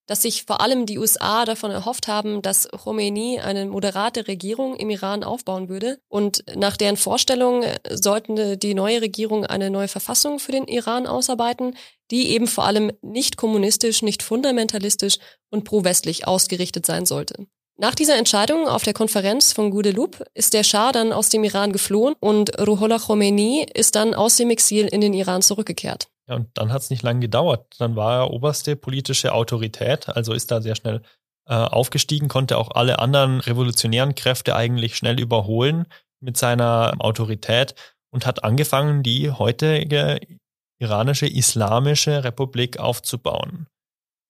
dass 0.06 0.23
sich 0.23 0.44
vor 0.44 0.61
allem 0.61 0.87
die 0.87 0.99
USA 0.99 1.44
davon 1.44 1.70
erhofft 1.70 2.08
haben, 2.08 2.42
dass 2.42 2.68
Khomeini 2.68 3.40
eine 3.40 3.66
moderate 3.66 4.28
Regierung 4.28 4.76
im 4.76 4.90
Iran 4.90 5.25
aufbauen 5.25 5.68
würde. 5.68 5.99
Und 6.08 6.44
nach 6.54 6.76
deren 6.76 6.96
Vorstellung 6.96 7.64
sollten 7.90 8.58
die 8.58 8.75
neue 8.75 9.00
Regierung 9.00 9.46
eine 9.46 9.70
neue 9.70 9.88
Verfassung 9.88 10.38
für 10.38 10.52
den 10.52 10.64
Iran 10.64 11.06
ausarbeiten, 11.06 11.76
die 12.11 12.30
eben 12.30 12.46
vor 12.46 12.64
allem 12.64 12.92
nicht 13.02 13.37
kommunistisch, 13.37 14.02
nicht 14.02 14.23
fundamentalistisch 14.23 15.18
und 15.50 15.64
pro-westlich 15.64 16.26
ausgerichtet 16.26 16.84
sein 16.87 17.06
sollte. 17.06 17.46
Nach 17.76 17.94
dieser 17.94 18.16
Entscheidung 18.16 18.68
auf 18.68 18.84
der 18.84 18.92
Konferenz 18.92 19.52
von 19.52 19.73
Guadeloupe 19.73 20.25
ist 20.34 20.54
der 20.54 20.62
Schah 20.62 20.92
dann 20.92 21.12
aus 21.12 21.28
dem 21.28 21.42
Iran 21.42 21.73
geflohen 21.73 22.14
und 22.20 22.56
Ruhollah 22.61 23.00
Khomeini 23.00 23.66
ist 23.75 23.96
dann 23.96 24.14
aus 24.14 24.37
dem 24.37 24.50
Exil 24.50 24.87
in 24.87 25.00
den 25.00 25.12
Iran 25.12 25.42
zurückgekehrt. 25.42 26.08
Ja, 26.28 26.36
und 26.36 26.48
dann 26.54 26.72
hat 26.72 26.82
es 26.82 26.90
nicht 26.90 27.02
lange 27.02 27.20
gedauert. 27.20 27.74
Dann 27.78 27.96
war 27.96 28.22
er 28.22 28.30
oberste 28.30 28.76
politische 28.76 29.32
Autorität, 29.32 30.08
also 30.08 30.32
ist 30.32 30.50
da 30.50 30.62
sehr 30.62 30.74
schnell 30.74 31.02
äh, 31.46 31.54
aufgestiegen, 31.54 32.28
konnte 32.28 32.56
auch 32.56 32.70
alle 32.70 32.98
anderen 32.98 33.40
revolutionären 33.40 34.14
Kräfte 34.14 34.56
eigentlich 34.56 34.96
schnell 34.96 35.20
überholen 35.20 35.86
mit 36.20 36.36
seiner 36.38 36.94
Autorität 36.98 37.74
und 38.10 38.26
hat 38.26 38.44
angefangen, 38.44 39.02
die 39.02 39.30
heutige 39.30 40.20
iranische 40.80 41.26
Islamische 41.26 42.24
Republik 42.24 42.78
aufzubauen. 42.78 43.66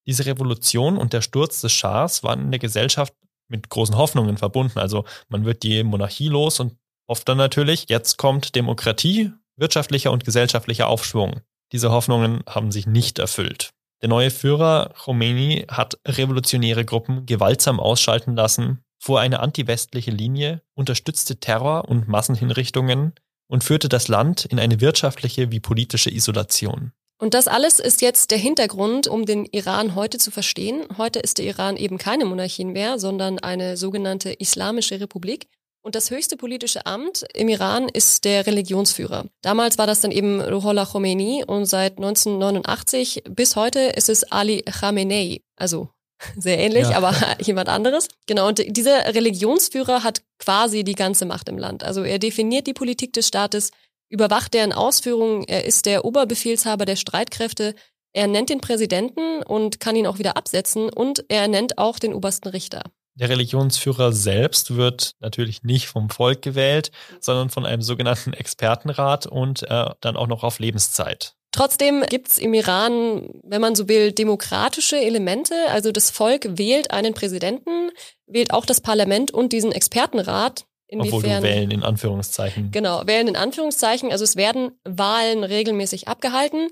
Diese 0.07 0.27
Revolution 0.27 0.99
und 0.99 1.13
der 1.13 1.23
Sturz 1.23 1.61
des 1.61 1.73
Schahs 1.73 2.23
waren 2.23 2.41
in 2.41 2.51
der 2.51 2.59
Gesellschaft 2.59 3.15
mit 3.49 3.69
großen 3.71 3.97
Hoffnungen 3.97 4.37
verbunden. 4.37 4.79
Also 4.79 5.05
man 5.29 5.45
wird 5.45 5.63
die 5.63 5.83
Monarchie 5.83 6.29
los 6.29 6.61
und 6.61 6.77
hofft 7.09 7.29
dann 7.29 7.39
natürlich, 7.39 7.87
jetzt 7.89 8.17
kommt 8.17 8.55
Demokratie, 8.55 9.33
wirtschaftlicher 9.57 10.11
und 10.11 10.25
gesellschaftlicher 10.25 10.89
Aufschwung. 10.89 11.41
Diese 11.75 11.91
Hoffnungen 11.91 12.45
haben 12.49 12.71
sich 12.71 12.87
nicht 12.87 13.19
erfüllt. 13.19 13.71
Der 14.01 14.09
neue 14.09 14.31
Führer 14.31 14.95
Khomeini 14.97 15.67
hat 15.69 15.99
revolutionäre 16.07 16.85
Gruppen 16.85 17.27
gewaltsam 17.27 17.81
ausschalten 17.81 18.37
lassen, 18.37 18.85
fuhr 19.01 19.19
eine 19.19 19.41
antiwestliche 19.41 20.13
Linie, 20.13 20.63
unterstützte 20.75 21.41
Terror 21.41 21.89
und 21.89 22.07
Massenhinrichtungen 22.07 23.15
und 23.49 23.65
führte 23.65 23.89
das 23.89 24.07
Land 24.07 24.45
in 24.45 24.61
eine 24.61 24.81
wirtschaftliche 24.81 25.51
wie 25.51 25.59
politische 25.59 26.15
Isolation. 26.15 26.93
Und 27.19 27.35
das 27.35 27.49
alles 27.49 27.81
ist 27.81 28.03
jetzt 28.03 28.31
der 28.31 28.39
Hintergrund, 28.39 29.09
um 29.09 29.27
den 29.27 29.45
Iran 29.47 29.97
heute 29.97 30.19
zu 30.19 30.31
verstehen. 30.31 30.85
Heute 30.97 31.19
ist 31.19 31.39
der 31.39 31.47
Iran 31.47 31.77
eben 31.77 31.99
keine 31.99 32.25
Monarchie 32.25 32.67
mehr, 32.67 33.01
sondern 33.01 33.41
eine 33.41 33.77
sogenannte 33.77 34.33
Islamische 34.33 35.01
Republik. 35.01 35.49
Und 35.85 35.95
das 35.95 36.11
höchste 36.11 36.39
politische 36.39 36.87
Amt 36.87 37.27
im 37.35 37.51
Iran 37.51 37.91
ist 37.91 38.25
der 38.25 38.47
Religionsführer. 38.47 39.27
Damals 39.43 39.77
war 39.77 39.87
das 39.87 40.01
dann 40.01 40.13
eben 40.13 40.41
Ruhollah 40.41 40.87
Khomeini 40.87 41.45
und 41.47 41.67
seit 41.67 41.99
1989 41.99 43.25
bis 43.29 43.55
heute 43.55 43.81
ist 43.81 44.09
es 44.09 44.25
Ali 44.33 44.63
Khamenei. 44.63 45.43
Also 45.57 45.91
sehr 46.39 46.59
ähnlich, 46.59 46.89
ja. 46.89 46.97
aber 46.97 47.15
jemand 47.43 47.69
anderes. 47.69 48.09
Genau, 48.27 48.49
und 48.49 48.63
dieser 48.67 49.15
Religionsführer 49.15 50.03
hat 50.03 50.23
quasi 50.39 50.85
die 50.85 50.95
ganze 50.95 51.27
Macht 51.27 51.51
im 51.51 51.59
Land. 51.59 51.85
Also 51.85 52.03
er 52.03 52.19
definiert 52.19 52.67
die 52.67 52.73
Politik 52.73 53.13
des 53.13 53.29
Staates, 53.29 53.71
überwacht 54.09 54.55
deren 54.55 54.73
Ausführungen, 54.73 55.45
er 55.47 55.67
ist 55.67 55.85
der 55.85 56.07
Oberbefehlshaber 56.07 56.87
der 56.87 56.97
Streitkräfte, 56.97 57.75
er 58.15 58.27
nennt 58.27 58.49
den 58.49 58.63
Präsidenten 58.63 59.43
und 59.43 59.81
kann 59.81 59.97
ihn 59.97 60.07
auch 60.07 60.19
wieder 60.19 60.39
absetzen 60.39 60.89
und 60.89 61.27
er 61.29 61.47
nennt 61.47 61.77
auch 61.77 61.99
den 61.99 62.15
obersten 62.15 62.49
Richter. 62.49 62.85
Der 63.17 63.29
Religionsführer 63.29 64.13
selbst 64.13 64.75
wird 64.75 65.15
natürlich 65.21 65.63
nicht 65.63 65.87
vom 65.87 66.11
Volk 66.11 66.43
gewählt, 66.43 66.91
sondern 67.21 67.49
von 67.49 67.65
einem 67.65 67.83
sogenannten 67.83 68.33
Expertenrat 68.33 69.27
und 69.27 69.63
äh, 69.63 69.91
dann 70.01 70.17
auch 70.17 70.27
noch 70.27 70.43
auf 70.43 70.59
Lebenszeit. 70.59 71.37
Trotzdem 71.53 72.03
gibt's 72.09 72.39
im 72.39 72.53
Iran, 72.53 73.29
wenn 73.45 73.61
man 73.61 73.77
so 73.77 73.89
will, 73.89 74.11
demokratische 74.11 74.97
Elemente. 74.97 75.55
Also 75.69 75.93
das 75.93 76.11
Volk 76.11 76.59
wählt 76.59 76.91
einen 76.91 77.15
Präsidenten, 77.15 77.91
wählt 78.27 78.53
auch 78.53 78.67
das 78.67 78.81
Parlament 78.81 79.31
und 79.31 79.53
diesen 79.53 79.71
Expertenrat. 79.71 80.67
Inwiefern, 80.89 81.19
Obwohl 81.19 81.31
du 81.31 81.43
wählen 81.43 81.71
in 81.71 81.83
Anführungszeichen. 81.85 82.73
Genau, 82.73 83.07
wählen 83.07 83.29
in 83.29 83.37
Anführungszeichen. 83.37 84.11
Also 84.11 84.25
es 84.25 84.35
werden 84.35 84.73
Wahlen 84.83 85.45
regelmäßig 85.45 86.09
abgehalten. 86.09 86.69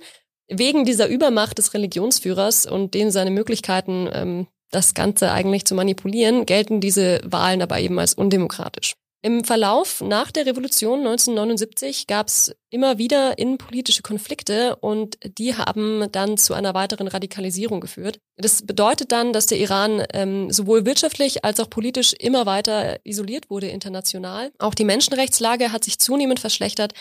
Wegen 0.48 0.84
dieser 0.84 1.06
Übermacht 1.06 1.58
des 1.58 1.74
Religionsführers 1.74 2.66
und 2.66 2.94
denen 2.94 3.12
seine 3.12 3.30
Möglichkeiten, 3.30 4.10
ähm, 4.12 4.46
das 4.72 4.94
Ganze 4.94 5.30
eigentlich 5.30 5.64
zu 5.64 5.76
manipulieren, 5.76 6.46
gelten 6.46 6.80
diese 6.80 7.20
Wahlen 7.24 7.62
aber 7.62 7.78
eben 7.78 7.98
als 7.98 8.14
undemokratisch. 8.14 8.94
Im 9.24 9.44
Verlauf 9.44 10.00
nach 10.00 10.32
der 10.32 10.46
Revolution 10.46 10.98
1979 10.98 12.08
gab 12.08 12.26
es 12.26 12.56
immer 12.70 12.98
wieder 12.98 13.38
innenpolitische 13.38 14.02
Konflikte 14.02 14.74
und 14.76 15.16
die 15.38 15.54
haben 15.54 16.10
dann 16.10 16.38
zu 16.38 16.54
einer 16.54 16.74
weiteren 16.74 17.06
Radikalisierung 17.06 17.80
geführt. 17.80 18.18
Das 18.36 18.66
bedeutet 18.66 19.12
dann, 19.12 19.32
dass 19.32 19.46
der 19.46 19.58
Iran 19.58 20.02
ähm, 20.12 20.50
sowohl 20.50 20.84
wirtschaftlich 20.86 21.44
als 21.44 21.60
auch 21.60 21.70
politisch 21.70 22.14
immer 22.14 22.46
weiter 22.46 22.98
isoliert 23.04 23.48
wurde 23.48 23.68
international. 23.68 24.50
Auch 24.58 24.74
die 24.74 24.84
Menschenrechtslage 24.84 25.70
hat 25.70 25.84
sich 25.84 26.00
zunehmend 26.00 26.40
verschlechtert 26.40 26.92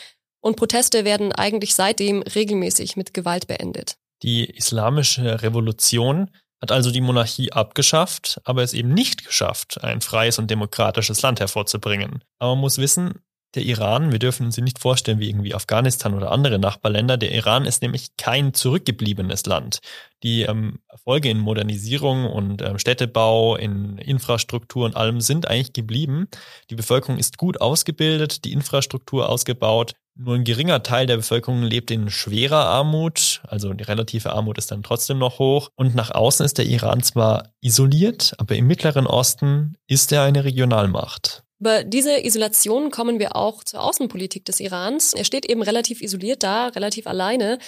und 0.42 0.58
Proteste 0.58 1.06
werden 1.06 1.32
eigentlich 1.32 1.74
seitdem 1.74 2.22
regelmäßig 2.22 2.98
mit 2.98 3.16
Gewalt 3.16 3.48
beendet. 3.48 3.96
Die 4.22 4.46
islamische 4.46 5.42
Revolution 5.42 6.30
hat 6.62 6.72
also 6.72 6.92
die 6.92 7.02
Monarchie 7.02 7.52
abgeschafft, 7.52 8.40
aber 8.44 8.62
es 8.62 8.74
eben 8.74 8.94
nicht 8.94 9.26
geschafft, 9.26 9.84
ein 9.84 10.02
freies 10.02 10.38
und 10.38 10.52
demokratisches 10.52 11.22
Land 11.22 11.40
hervorzubringen. 11.40 12.24
Aber 12.40 12.52
man 12.52 12.62
muss 12.62 12.78
wissen, 12.78 13.22
der 13.56 13.64
Iran, 13.64 14.12
wir 14.12 14.20
dürfen 14.20 14.46
uns 14.46 14.58
nicht 14.58 14.80
vorstellen 14.80 15.20
wie 15.20 15.30
irgendwie 15.30 15.54
Afghanistan 15.54 16.14
oder 16.14 16.32
andere 16.32 16.58
Nachbarländer, 16.58 17.18
der 17.18 17.32
Iran 17.32 17.66
ist 17.66 17.82
nämlich 17.82 18.16
kein 18.16 18.54
zurückgebliebenes 18.54 19.46
Land. 19.46 19.80
Die 20.24 20.44
ähm, 20.44 20.80
Erfolge 20.88 21.30
in 21.30 21.40
Modernisierung 21.40 22.28
und 22.28 22.62
ähm, 22.62 22.80
Städtebau, 22.80 23.58
in 23.58 23.98
Infrastruktur 23.98 24.86
und 24.86 24.96
allem 24.96 25.20
sind 25.20 25.48
eigentlich 25.48 25.74
geblieben. 25.74 26.28
Die 26.70 26.76
Bevölkerung 26.76 27.18
ist 27.18 27.38
gut 27.38 27.60
ausgebildet, 27.60 28.46
die 28.46 28.54
Infrastruktur 28.54 29.28
ausgebaut. 29.28 29.96
Nur 30.16 30.36
ein 30.36 30.44
geringer 30.44 30.84
Teil 30.84 31.06
der 31.06 31.18
Bevölkerung 31.18 31.64
lebt 31.64 31.90
in 31.90 32.10
schwerer 32.10 32.66
Armut, 32.66 33.42
also 33.48 33.74
die 33.74 33.84
relative 33.84 34.34
Armut 34.34 34.58
ist 34.58 34.72
dann 34.72 34.84
trotzdem 34.84 35.18
noch 35.18 35.40
hoch. 35.40 35.70
Und 35.76 35.96
nach 35.96 36.12
außen 36.12 36.46
ist 36.46 36.58
der 36.58 36.66
Iran 36.66 37.02
zwar 37.02 37.54
isoliert, 37.62 38.34
aber 38.38 38.56
im 38.56 38.68
Mittleren 38.68 39.08
Osten 39.08 39.78
ist 39.88 40.12
er 40.12 40.24
eine 40.24 40.44
Regionalmacht. 40.44 41.44
Über 41.60 41.84
diese 41.84 42.26
Isolation 42.26 42.90
kommen 42.90 43.20
wir 43.20 43.36
auch 43.36 43.64
zur 43.64 43.84
Außenpolitik 43.84 44.46
des 44.46 44.60
Irans. 44.60 45.14
Er 45.14 45.24
steht 45.24 45.48
eben 45.48 45.62
relativ 45.62 46.02
isoliert 46.02 46.44
da, 46.44 46.68
relativ 46.68 47.06
alleine, 47.06 47.60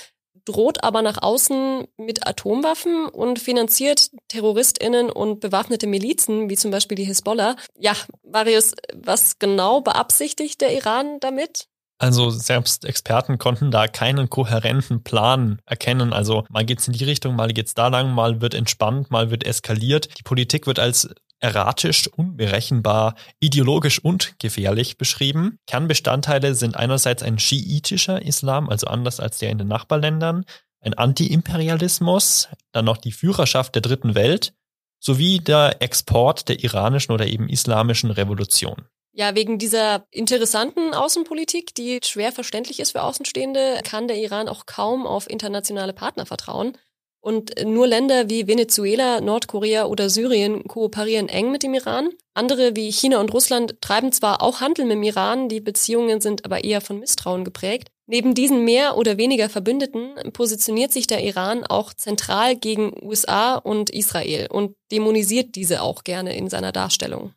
droht 0.45 0.83
aber 0.83 1.01
nach 1.01 1.21
außen 1.21 1.85
mit 1.97 2.27
Atomwaffen 2.27 3.05
und 3.05 3.39
finanziert 3.39 4.09
Terroristinnen 4.27 5.09
und 5.09 5.39
bewaffnete 5.39 5.87
Milizen, 5.87 6.49
wie 6.49 6.57
zum 6.57 6.71
Beispiel 6.71 6.95
die 6.95 7.05
Hisbollah. 7.05 7.55
Ja, 7.77 7.93
Marius, 8.23 8.73
was 8.93 9.39
genau 9.39 9.81
beabsichtigt 9.81 10.61
der 10.61 10.73
Iran 10.73 11.19
damit? 11.19 11.67
Also 11.99 12.29
selbst 12.29 12.85
Experten 12.85 13.37
konnten 13.37 13.71
da 13.71 13.87
keinen 13.87 14.29
kohärenten 14.29 15.03
Plan 15.03 15.61
erkennen. 15.65 16.11
Also 16.11 16.45
mal 16.49 16.65
geht's 16.65 16.87
in 16.87 16.93
die 16.93 17.03
Richtung, 17.05 17.35
mal 17.35 17.53
geht's 17.53 17.75
da 17.75 17.87
lang, 17.87 18.13
mal 18.13 18.41
wird 18.41 18.53
entspannt, 18.53 19.11
mal 19.11 19.31
wird 19.31 19.45
eskaliert. 19.45 20.17
Die 20.19 20.23
Politik 20.23 20.67
wird 20.67 20.79
als 20.79 21.09
erratisch, 21.39 22.07
unberechenbar, 22.07 23.15
ideologisch 23.39 23.99
und 23.99 24.39
gefährlich 24.39 24.97
beschrieben. 24.97 25.59
Kernbestandteile 25.67 26.55
sind 26.55 26.77
einerseits 26.77 27.21
ein 27.21 27.37
schiitischer 27.37 28.21
Islam, 28.21 28.69
also 28.69 28.87
anders 28.87 29.19
als 29.19 29.39
der 29.39 29.49
in 29.49 29.57
den 29.57 29.67
Nachbarländern, 29.67 30.45
ein 30.79 30.93
Anti-Imperialismus, 30.93 32.49
dann 32.71 32.85
noch 32.85 32.97
die 32.97 33.11
Führerschaft 33.11 33.75
der 33.75 33.81
dritten 33.81 34.15
Welt 34.15 34.53
sowie 34.99 35.39
der 35.39 35.81
Export 35.81 36.47
der 36.47 36.63
iranischen 36.63 37.11
oder 37.11 37.27
eben 37.27 37.49
islamischen 37.49 38.09
Revolution. 38.09 38.85
Ja, 39.15 39.35
wegen 39.35 39.59
dieser 39.59 40.07
interessanten 40.09 40.95
Außenpolitik, 40.95 41.75
die 41.75 41.99
schwer 42.03 42.31
verständlich 42.31 42.79
ist 42.79 42.93
für 42.93 43.03
Außenstehende, 43.03 43.79
kann 43.83 44.07
der 44.07 44.17
Iran 44.17 44.49
auch 44.49 44.65
kaum 44.65 45.05
auf 45.05 45.29
internationale 45.29 45.93
Partner 45.93 46.25
vertrauen. 46.25 46.75
Und 47.21 47.53
nur 47.63 47.87
Länder 47.87 48.29
wie 48.29 48.47
Venezuela, 48.47 49.21
Nordkorea 49.21 49.85
oder 49.85 50.09
Syrien 50.09 50.67
kooperieren 50.67 51.29
eng 51.29 51.51
mit 51.51 51.61
dem 51.61 51.75
Iran. 51.75 52.09
Andere 52.33 52.75
wie 52.75 52.91
China 52.91 53.19
und 53.19 53.31
Russland 53.31 53.79
treiben 53.81 54.11
zwar 54.11 54.41
auch 54.41 54.61
Handel 54.61 54.85
mit 54.85 54.95
dem 54.95 55.03
Iran, 55.03 55.47
die 55.47 55.61
Beziehungen 55.61 56.19
sind 56.19 56.43
aber 56.43 56.63
eher 56.63 56.81
von 56.81 56.99
Misstrauen 56.99 57.45
geprägt. 57.45 57.89
Neben 58.07 58.33
diesen 58.33 58.65
mehr 58.65 58.97
oder 58.97 59.17
weniger 59.17 59.47
Verbündeten 59.47 60.15
positioniert 60.33 60.91
sich 60.91 61.05
der 61.05 61.23
Iran 61.23 61.63
auch 61.63 61.93
zentral 61.93 62.55
gegen 62.55 62.93
USA 63.01 63.55
und 63.55 63.91
Israel 63.91 64.47
und 64.51 64.75
dämonisiert 64.91 65.55
diese 65.55 65.83
auch 65.83 66.03
gerne 66.03 66.35
in 66.35 66.49
seiner 66.49 66.71
Darstellung. 66.71 67.33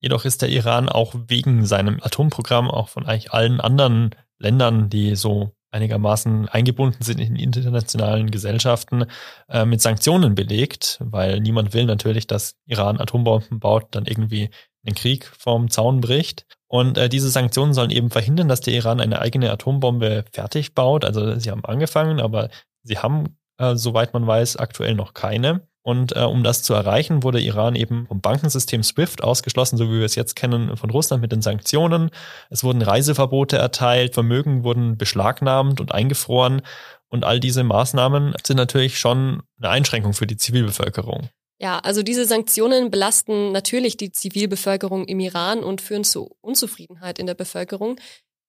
Jedoch 0.00 0.24
ist 0.24 0.42
der 0.42 0.48
Iran 0.48 0.88
auch 0.88 1.14
wegen 1.28 1.66
seinem 1.66 2.00
Atomprogramm 2.02 2.70
auch 2.70 2.88
von 2.88 3.06
eigentlich 3.06 3.32
allen 3.32 3.60
anderen 3.60 4.10
Ländern, 4.38 4.88
die 4.88 5.14
so 5.14 5.52
einigermaßen 5.70 6.48
eingebunden 6.48 7.02
sind 7.02 7.20
in 7.20 7.36
internationalen 7.36 8.30
Gesellschaften, 8.30 9.04
äh, 9.48 9.64
mit 9.64 9.80
Sanktionen 9.80 10.34
belegt, 10.34 10.98
weil 11.00 11.40
niemand 11.40 11.74
will 11.74 11.84
natürlich, 11.84 12.26
dass 12.26 12.56
Iran 12.66 13.00
Atombomben 13.00 13.60
baut, 13.60 13.88
dann 13.92 14.06
irgendwie 14.06 14.50
den 14.82 14.94
Krieg 14.94 15.26
vom 15.26 15.70
Zaun 15.70 16.00
bricht. 16.00 16.46
Und 16.66 16.98
äh, 16.98 17.08
diese 17.08 17.30
Sanktionen 17.30 17.74
sollen 17.74 17.90
eben 17.90 18.10
verhindern, 18.10 18.48
dass 18.48 18.60
der 18.60 18.74
Iran 18.74 19.00
eine 19.00 19.20
eigene 19.20 19.50
Atombombe 19.50 20.24
fertig 20.32 20.74
baut. 20.74 21.04
Also 21.04 21.38
sie 21.38 21.50
haben 21.50 21.64
angefangen, 21.64 22.20
aber 22.20 22.48
sie 22.82 22.98
haben, 22.98 23.36
äh, 23.58 23.76
soweit 23.76 24.12
man 24.14 24.26
weiß, 24.26 24.56
aktuell 24.56 24.94
noch 24.94 25.14
keine. 25.14 25.68
Und 25.82 26.14
äh, 26.14 26.20
um 26.20 26.42
das 26.42 26.62
zu 26.62 26.74
erreichen, 26.74 27.22
wurde 27.22 27.40
Iran 27.40 27.74
eben 27.74 28.06
vom 28.06 28.20
Bankensystem 28.20 28.82
SWIFT 28.82 29.22
ausgeschlossen, 29.22 29.78
so 29.78 29.88
wie 29.88 29.98
wir 29.98 30.04
es 30.04 30.14
jetzt 30.14 30.36
kennen 30.36 30.76
von 30.76 30.90
Russland 30.90 31.22
mit 31.22 31.32
den 31.32 31.40
Sanktionen. 31.40 32.10
Es 32.50 32.62
wurden 32.62 32.82
Reiseverbote 32.82 33.56
erteilt, 33.56 34.14
Vermögen 34.14 34.62
wurden 34.62 34.98
beschlagnahmt 34.98 35.80
und 35.80 35.92
eingefroren. 35.92 36.62
Und 37.08 37.24
all 37.24 37.40
diese 37.40 37.64
Maßnahmen 37.64 38.34
sind 38.46 38.56
natürlich 38.56 38.98
schon 38.98 39.42
eine 39.58 39.70
Einschränkung 39.70 40.12
für 40.12 40.26
die 40.26 40.36
Zivilbevölkerung. 40.36 41.28
Ja, 41.58 41.78
also 41.78 42.02
diese 42.02 42.24
Sanktionen 42.24 42.90
belasten 42.90 43.52
natürlich 43.52 43.96
die 43.96 44.12
Zivilbevölkerung 44.12 45.04
im 45.06 45.20
Iran 45.20 45.62
und 45.62 45.80
führen 45.80 46.04
zu 46.04 46.36
Unzufriedenheit 46.40 47.18
in 47.18 47.26
der 47.26 47.34
Bevölkerung. 47.34 47.96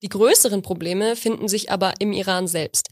Die 0.01 0.09
größeren 0.09 0.61
Probleme 0.61 1.15
finden 1.15 1.47
sich 1.47 1.71
aber 1.71 1.93
im 1.99 2.13
Iran 2.13 2.47
selbst. 2.47 2.89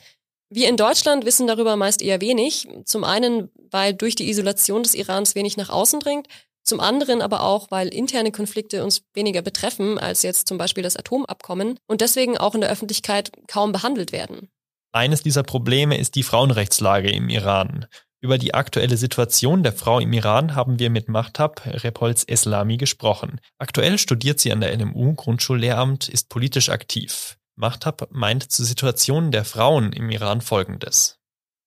Wir 0.51 0.68
in 0.68 0.77
Deutschland 0.77 1.25
wissen 1.25 1.46
darüber 1.46 1.75
meist 1.75 2.01
eher 2.01 2.22
wenig. 2.22 2.68
Zum 2.86 3.03
einen, 3.03 3.50
weil 3.70 3.94
durch 3.94 4.15
die 4.15 4.29
Isolation 4.29 4.82
des 4.82 4.96
Irans 4.96 5.36
wenig 5.36 5.58
nach 5.58 5.70
außen 5.70 6.00
dringt. 6.00 6.27
Zum 6.63 6.79
anderen 6.79 7.22
aber 7.22 7.44
auch, 7.44 7.72
weil 7.72 7.88
interne 7.88 8.32
Konflikte 8.32 8.84
uns 8.84 9.03
weniger 9.13 9.41
betreffen 9.41 9.98
als 9.98 10.24
jetzt 10.24 10.48
zum 10.48 10.58
Beispiel 10.58 10.84
das 10.84 10.98
Atomabkommen 10.98 11.79
und 11.88 12.01
deswegen 12.01 12.38
auch 12.38 12.56
in 12.56 12.62
der 12.62 12.70
Öffentlichkeit 12.70 13.32
kaum 13.48 13.72
behandelt 13.72 14.12
werden. 14.12 14.50
Eines 14.91 15.22
dieser 15.22 15.44
Probleme 15.44 15.98
ist 15.98 16.15
die 16.15 16.24
Frauenrechtslage 16.24 17.12
im 17.12 17.29
Iran. 17.29 17.86
Über 18.22 18.38
die 18.38 18.53
aktuelle 18.53 18.98
Situation 18.98 19.63
der 19.63 19.72
Frau 19.72 20.00
im 20.00 20.12
Iran 20.12 20.56
haben 20.56 20.77
wir 20.77 20.89
mit 20.89 21.08
Mahtab 21.08 21.62
Repolz 21.65 22.25
Eslami 22.27 22.77
gesprochen. 22.77 23.39
Aktuell 23.60 23.98
studiert 23.98 24.39
sie 24.39 24.51
an 24.51 24.62
der 24.62 24.75
NMU 24.75 25.13
Grundschullehramt, 25.13 26.10
ist 26.10 26.27
politisch 26.27 26.70
aktiv. 26.70 27.38
Mahtab 27.60 28.08
meint 28.12 28.51
zur 28.51 28.66
Situation 28.66 29.32
der 29.32 29.44
Frauen 29.44 29.92
im 29.92 30.10
Iran 30.10 30.39
Folgendes. 30.39 31.20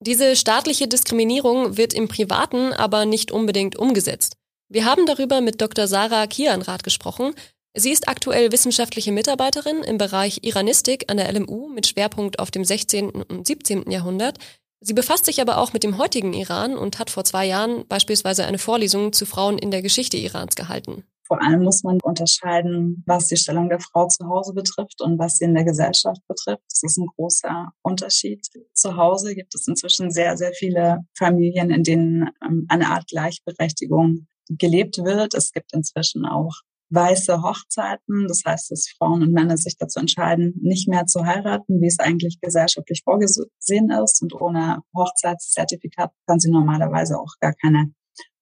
Diese 0.00 0.34
staatliche 0.34 0.88
Diskriminierung 0.88 1.76
wird 1.76 1.94
im 1.94 2.08
Privaten 2.08 2.72
aber 2.72 3.06
nicht 3.06 3.30
unbedingt 3.30 3.76
umgesetzt. 3.76 4.36
Wir 4.68 4.84
haben 4.84 5.06
darüber 5.06 5.40
mit 5.40 5.60
Dr. 5.60 5.86
Sarah 5.86 6.26
Kianrath 6.26 6.82
gesprochen. 6.82 7.34
Sie 7.74 7.90
ist 7.90 8.06
aktuell 8.06 8.52
wissenschaftliche 8.52 9.12
Mitarbeiterin 9.12 9.82
im 9.82 9.96
Bereich 9.96 10.40
Iranistik 10.42 11.10
an 11.10 11.16
der 11.16 11.32
LMU 11.32 11.68
mit 11.68 11.86
Schwerpunkt 11.86 12.38
auf 12.38 12.50
dem 12.50 12.64
16. 12.64 13.10
und 13.10 13.46
17. 13.46 13.90
Jahrhundert. 13.90 14.38
Sie 14.80 14.92
befasst 14.92 15.24
sich 15.24 15.40
aber 15.40 15.56
auch 15.56 15.72
mit 15.72 15.82
dem 15.82 15.96
heutigen 15.96 16.34
Iran 16.34 16.76
und 16.76 16.98
hat 16.98 17.08
vor 17.08 17.24
zwei 17.24 17.46
Jahren 17.46 17.86
beispielsweise 17.88 18.44
eine 18.44 18.58
Vorlesung 18.58 19.14
zu 19.14 19.24
Frauen 19.24 19.56
in 19.56 19.70
der 19.70 19.80
Geschichte 19.80 20.18
Irans 20.18 20.54
gehalten. 20.54 21.04
Vor 21.26 21.40
allem 21.40 21.62
muss 21.62 21.82
man 21.82 21.98
unterscheiden, 22.02 23.02
was 23.06 23.28
die 23.28 23.38
Stellung 23.38 23.70
der 23.70 23.80
Frau 23.80 24.06
zu 24.06 24.26
Hause 24.26 24.52
betrifft 24.52 25.00
und 25.00 25.18
was 25.18 25.36
sie 25.36 25.46
in 25.46 25.54
der 25.54 25.64
Gesellschaft 25.64 26.20
betrifft. 26.28 26.64
Das 26.68 26.82
ist 26.82 26.98
ein 26.98 27.06
großer 27.06 27.72
Unterschied. 27.80 28.46
Zu 28.74 28.96
Hause 28.98 29.34
gibt 29.34 29.54
es 29.54 29.66
inzwischen 29.66 30.10
sehr, 30.10 30.36
sehr 30.36 30.52
viele 30.52 31.06
Familien, 31.16 31.70
in 31.70 31.84
denen 31.84 32.28
ähm, 32.44 32.66
eine 32.68 32.90
Art 32.90 33.06
Gleichberechtigung 33.06 34.26
gelebt 34.50 34.98
wird. 34.98 35.32
Es 35.32 35.52
gibt 35.52 35.72
inzwischen 35.72 36.26
auch 36.26 36.52
weiße 36.92 37.42
Hochzeiten. 37.42 38.26
Das 38.28 38.42
heißt, 38.46 38.70
dass 38.70 38.92
Frauen 38.98 39.22
und 39.22 39.32
Männer 39.32 39.56
sich 39.56 39.76
dazu 39.76 39.98
entscheiden, 39.98 40.54
nicht 40.60 40.88
mehr 40.88 41.06
zu 41.06 41.24
heiraten, 41.24 41.80
wie 41.80 41.86
es 41.86 41.98
eigentlich 41.98 42.40
gesellschaftlich 42.40 43.02
vorgesehen 43.04 43.90
ist. 44.04 44.22
Und 44.22 44.34
ohne 44.34 44.80
Hochzeitszertifikat 44.96 46.12
kann 46.26 46.40
sie 46.40 46.50
normalerweise 46.50 47.18
auch 47.18 47.34
gar 47.40 47.54
keine 47.54 47.92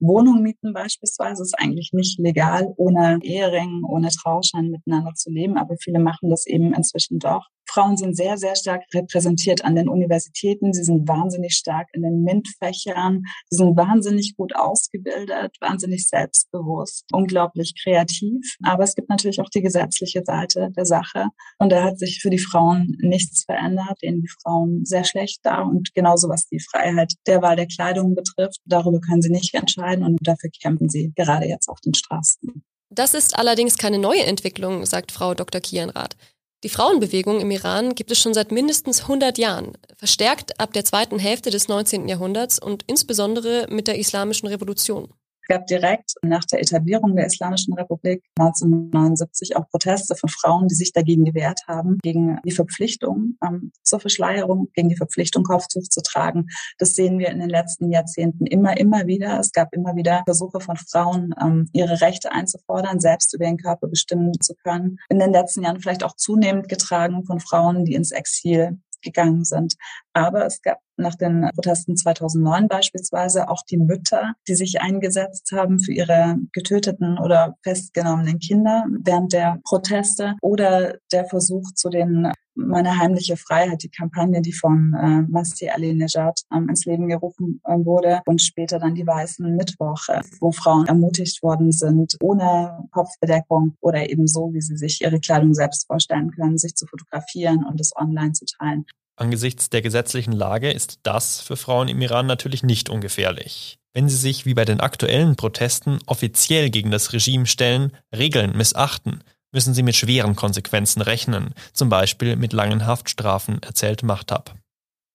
Wohnung 0.01 0.43
mieten 0.43 0.73
beispielsweise 0.73 1.43
ist 1.43 1.55
eigentlich 1.59 1.91
nicht 1.93 2.19
legal, 2.19 2.73
ohne 2.77 3.19
Ehering, 3.23 3.85
ohne 3.87 4.09
Trauschein 4.09 4.69
miteinander 4.69 5.13
zu 5.15 5.31
leben. 5.31 5.57
Aber 5.57 5.77
viele 5.81 6.01
machen 6.01 6.31
das 6.31 6.47
eben 6.47 6.75
inzwischen 6.75 7.19
doch. 7.19 7.47
Frauen 7.73 7.97
sind 7.97 8.17
sehr, 8.17 8.37
sehr 8.37 8.57
stark 8.57 8.83
repräsentiert 8.93 9.65
an 9.65 9.77
den 9.77 9.89
Universitäten. 9.89 10.73
Sie 10.73 10.83
sind 10.83 11.07
wahnsinnig 11.09 11.55
stark 11.55 11.89
in 11.93 12.03
den 12.03 12.23
MINT-Fächern. 12.23 13.23
Sie 13.49 13.57
sind 13.57 13.77
wahnsinnig 13.77 14.35
gut 14.37 14.57
ausgebildet, 14.57 15.57
wahnsinnig 15.61 16.09
selbstbewusst, 16.09 17.05
unglaublich 17.13 17.75
kreativ. 17.81 18.57
Aber 18.65 18.83
es 18.83 18.95
gibt 18.95 19.09
natürlich 19.09 19.41
auch 19.41 19.49
die 19.49 19.63
gesetzliche 19.63 20.23
Seite 20.25 20.71
der 20.77 20.85
Sache. 20.85 21.27
Und 21.59 21.71
da 21.71 21.85
hat 21.85 21.99
sich 21.99 22.21
für 22.21 22.31
die 22.31 22.39
Frauen 22.39 22.97
nichts 23.01 23.45
verändert, 23.45 23.99
denen 24.03 24.23
die 24.23 24.33
Frauen 24.43 24.85
sehr 24.85 25.05
schlecht 25.05 25.41
da. 25.45 25.63
Und 25.63 25.95
genauso 25.95 26.29
was 26.29 26.49
die 26.49 26.61
Freiheit 26.61 27.15
der 27.27 27.43
Wahl 27.43 27.57
der 27.57 27.67
Kleidung 27.67 28.15
betrifft, 28.15 28.59
darüber 28.65 29.01
können 29.01 29.23
sie 29.23 29.31
nicht 29.31 29.55
entscheiden. 29.55 30.05
Und 30.05 30.19
dafür 30.23 30.51
kämpfen 30.61 30.89
sie 30.89 31.13
gerade 31.15 31.47
jetzt 31.47 31.69
auf 31.69 31.81
den 31.81 31.95
Straßen. 31.95 32.65
Das 32.93 33.15
ist 33.15 33.39
allerdings 33.39 33.79
keine 33.79 33.99
neue 33.99 34.25
Entwicklung, 34.25 34.85
sagt 34.85 35.13
Frau 35.13 35.35
Dr. 35.35 35.61
Kienrath. 35.61 36.17
Die 36.63 36.69
Frauenbewegung 36.69 37.41
im 37.41 37.51
Iran 37.51 37.95
gibt 37.95 38.11
es 38.11 38.19
schon 38.19 38.35
seit 38.35 38.53
mindestens 38.53 39.03
100 39.03 39.39
Jahren, 39.39 39.79
verstärkt 39.97 40.61
ab 40.61 40.75
der 40.75 40.85
zweiten 40.85 41.19
Hälfte 41.19 41.51
des 41.51 41.69
19. 41.69 42.07
Jahrhunderts 42.07 42.59
und 42.59 42.85
insbesondere 42.87 43.67
mit 43.71 43.89
der 43.89 43.99
Islamischen 43.99 44.47
Revolution 44.47 45.11
gab 45.51 45.67
direkt 45.67 46.15
nach 46.23 46.45
der 46.45 46.61
Etablierung 46.61 47.17
der 47.17 47.27
Islamischen 47.27 47.75
Republik 47.75 48.23
1979 48.39 49.57
auch 49.57 49.69
Proteste 49.69 50.15
von 50.15 50.29
Frauen, 50.29 50.69
die 50.69 50.77
sich 50.77 50.93
dagegen 50.93 51.25
gewehrt 51.25 51.63
haben, 51.67 51.99
gegen 52.03 52.39
die 52.45 52.53
Verpflichtung 52.53 53.37
ähm, 53.45 53.73
zur 53.83 53.99
Verschleierung, 53.99 54.69
gegen 54.75 54.89
die 54.89 54.97
Verpflichtung, 54.97 55.43
Kopftuch 55.43 55.83
zu 55.83 56.03
tragen. 56.03 56.47
Das 56.79 56.95
sehen 56.95 57.19
wir 57.19 57.31
in 57.31 57.41
den 57.41 57.51
letzten 57.51 57.91
Jahrzehnten 57.91 58.47
immer, 58.47 58.77
immer 58.77 59.09
wieder. 59.09 59.41
Es 59.41 59.51
gab 59.51 59.75
immer 59.75 59.97
wieder 59.97 60.23
Versuche 60.25 60.61
von 60.61 60.77
Frauen, 60.77 61.35
ähm, 61.43 61.69
ihre 61.73 62.01
Rechte 62.01 62.31
einzufordern, 62.31 63.01
selbst 63.01 63.35
über 63.35 63.47
ihren 63.47 63.59
Körper 63.59 63.89
bestimmen 63.89 64.33
zu 64.41 64.55
können. 64.63 64.99
In 65.09 65.19
den 65.19 65.33
letzten 65.33 65.65
Jahren 65.65 65.81
vielleicht 65.81 66.05
auch 66.05 66.15
zunehmend 66.15 66.69
getragen 66.69 67.25
von 67.25 67.41
Frauen, 67.41 67.85
die 67.85 67.95
ins 67.95 68.13
Exil 68.13 68.79
gegangen 69.03 69.45
sind. 69.45 69.75
Aber 70.13 70.47
es 70.47 70.63
gab 70.63 70.79
nach 71.01 71.15
den 71.15 71.49
Protesten 71.55 71.97
2009 71.97 72.69
beispielsweise 72.69 73.49
auch 73.49 73.63
die 73.69 73.79
Mütter, 73.79 74.35
die 74.49 74.55
sich 74.55 74.81
eingesetzt 74.81 75.53
haben 75.53 75.81
für 75.81 75.93
ihre 75.93 76.37
getöteten 76.53 77.19
oder 77.19 77.57
festgenommenen 77.63 78.39
Kinder 78.39 78.85
während 79.03 79.33
der 79.33 79.61
Proteste 79.65 80.35
oder 80.43 80.95
der 81.13 81.25
Versuch 81.27 81.73
zu 81.75 81.89
den 81.89 82.33
meine 82.55 82.99
heimliche 82.99 83.37
Freiheit, 83.37 83.83
die 83.83 83.89
Kampagne, 83.89 84.43
die 84.43 84.53
von 84.53 84.95
äh, 84.95 85.23
Masti 85.31 85.69
Ali 85.71 85.95
Nejad 85.95 86.41
ähm, 86.55 86.69
ins 86.69 86.85
Leben 86.85 87.09
gerufen 87.09 87.61
äh, 87.65 87.77
wurde 87.85 88.21
und 88.27 88.41
später 88.41 88.79
dann 88.79 88.95
die 88.95 89.07
Weißen 89.07 89.57
Mittwoche, 89.57 90.21
wo 90.41 90.53
Frauen 90.53 90.87
ermutigt 90.87 91.43
worden 91.43 91.73
sind, 91.73 92.17
ohne 92.23 92.87
Kopfbedeckung 92.91 93.75
oder 93.81 94.09
eben 94.11 94.27
so, 94.27 94.53
wie 94.53 94.61
sie 94.61 94.77
sich 94.77 95.01
ihre 95.01 95.21
Kleidung 95.21 95.55
selbst 95.55 95.87
vorstellen 95.87 96.31
können, 96.33 96.59
sich 96.59 96.75
zu 96.75 96.87
fotografieren 96.87 97.65
und 97.65 97.81
es 97.81 97.93
online 97.97 98.33
zu 98.33 98.45
teilen. 98.45 98.85
Angesichts 99.21 99.69
der 99.69 99.83
gesetzlichen 99.83 100.33
Lage 100.33 100.71
ist 100.71 101.01
das 101.03 101.43
für 101.43 101.59
Frauen 101.59 101.89
im 101.89 102.01
Iran 102.01 102.27
natürlich 102.27 102.63
nicht 102.63 102.89
ungefährlich. 102.89 103.79
Wenn 103.93 104.09
sie 104.09 104.17
sich 104.17 104.47
wie 104.47 104.55
bei 104.55 104.65
den 104.65 104.81
aktuellen 104.81 105.37
Protesten 105.37 105.99
offiziell 106.07 106.71
gegen 106.71 106.91
das 106.91 107.13
Regime 107.13 107.45
stellen, 107.45 107.93
Regeln 108.17 108.57
missachten, 108.57 109.23
müssen 109.53 109.75
sie 109.75 109.83
mit 109.83 109.95
schweren 109.95 110.37
Konsequenzen 110.37 111.03
rechnen, 111.03 111.53
zum 111.75 111.91
Beispiel 111.91 112.37
mit 112.37 112.55
langen 112.55 112.87
Haftstrafen, 112.87 113.63
erzählt 113.63 114.03
Machtab. 114.03 114.55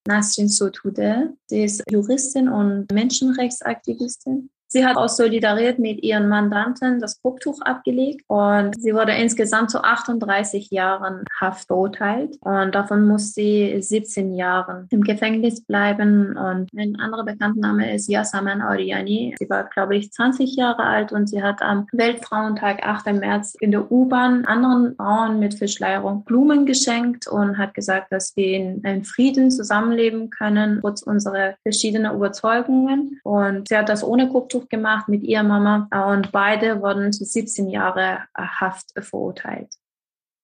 Nasrin 0.07 0.49
Sotude, 0.49 1.33
sie 1.47 1.63
ist 1.63 1.81
Juristin 1.89 2.47
und 2.47 2.91
Menschenrechtsaktivistin. 2.91 4.51
Sie 4.67 4.85
hat 4.85 4.97
aus 4.97 5.17
Solidarität 5.17 5.79
mit 5.79 6.03
ihren 6.03 6.27
Mandanten 6.27 6.99
das 6.99 7.21
Kopftuch 7.21 7.61
abgelegt 7.61 8.23
und 8.27 8.79
sie 8.81 8.93
wurde 8.93 9.13
insgesamt 9.13 9.71
zu 9.71 9.83
38 9.83 10.71
Jahren 10.71 11.23
Haft 11.39 11.67
verurteilt 11.67 12.37
und 12.41 12.73
davon 12.73 13.07
muss 13.07 13.33
sie 13.33 13.77
17 13.79 14.33
Jahre 14.35 14.87
im 14.89 15.01
Gefängnis 15.01 15.61
bleiben 15.61 16.37
und 16.37 16.69
ein 16.77 16.99
anderer 16.99 17.25
Bekanntname 17.25 17.93
ist 17.93 18.09
Yasaman 18.09 18.61
Oriani. 18.61 19.35
Sie 19.39 19.49
war, 19.49 19.65
glaube 19.65 19.95
ich, 19.95 20.11
20 20.11 20.55
Jahre 20.55 20.83
alt 20.83 21.11
und 21.11 21.29
sie 21.29 21.43
hat 21.43 21.61
am 21.61 21.87
Weltfrauentag 21.91 22.85
8. 22.85 23.13
März 23.13 23.55
in 23.59 23.71
der 23.71 23.91
U-Bahn 23.91 24.45
anderen 24.45 24.95
Frauen 24.95 25.39
mit 25.39 25.55
Verschleierung 25.55 26.23
Blumen 26.23 26.65
geschenkt 26.65 27.27
und 27.27 27.57
hat 27.57 27.73
gesagt, 27.73 28.11
dass 28.11 28.35
wir 28.35 28.57
in, 28.57 28.81
in 28.81 29.03
Frieden 29.03 29.51
zusammenleben 29.51 30.29
können, 30.29 30.79
trotz 30.81 31.01
unserer 31.01 31.53
verschiedenen 31.63 32.15
Überzeugungen 32.15 33.19
und 33.23 33.67
sie 33.67 33.77
hat 33.77 33.89
das 33.89 34.03
ohne 34.03 34.29
Kopftuch 34.29 34.54
gemacht 34.69 35.07
mit 35.07 35.23
ihrer 35.23 35.43
Mama 35.43 35.87
und 36.11 36.31
beide 36.31 36.81
wurden 36.81 37.11
zu 37.11 37.25
17 37.25 37.69
Jahre 37.69 38.19
Haft 38.35 38.91
verurteilt. 38.99 39.75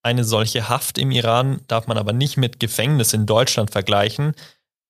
Eine 0.04 0.24
solche 0.24 0.70
Haft 0.70 0.98
im 0.98 1.12
Iran 1.12 1.62
darf 1.68 1.88
man 1.88 1.98
aber 1.98 2.14
nicht 2.14 2.38
mit 2.38 2.60
Gefängnis 2.60 3.14
in 3.14 3.26
Deutschland 3.26 3.72
vergleichen. 3.72 4.34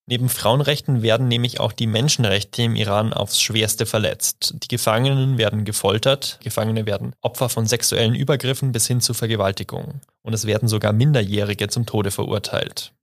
Neben 0.07 0.29
Frauenrechten 0.29 1.01
werden 1.03 1.27
nämlich 1.27 1.59
auch 1.59 1.73
die 1.73 1.87
Menschenrechte 1.87 2.63
im 2.63 2.75
Iran 2.75 3.13
aufs 3.13 3.39
schwerste 3.39 3.85
verletzt. 3.85 4.55
Die 4.63 4.67
Gefangenen 4.67 5.37
werden 5.37 5.63
gefoltert, 5.63 6.39
Gefangene 6.43 6.85
werden 6.85 7.13
Opfer 7.21 7.49
von 7.49 7.65
sexuellen 7.65 8.15
Übergriffen 8.15 8.71
bis 8.71 8.87
hin 8.87 8.99
zu 8.99 9.13
Vergewaltigungen. 9.13 10.01
Und 10.21 10.33
es 10.33 10.47
werden 10.47 10.67
sogar 10.67 10.91
Minderjährige 10.91 11.67
zum 11.67 11.85
Tode 11.85 12.11
verurteilt. 12.11 12.93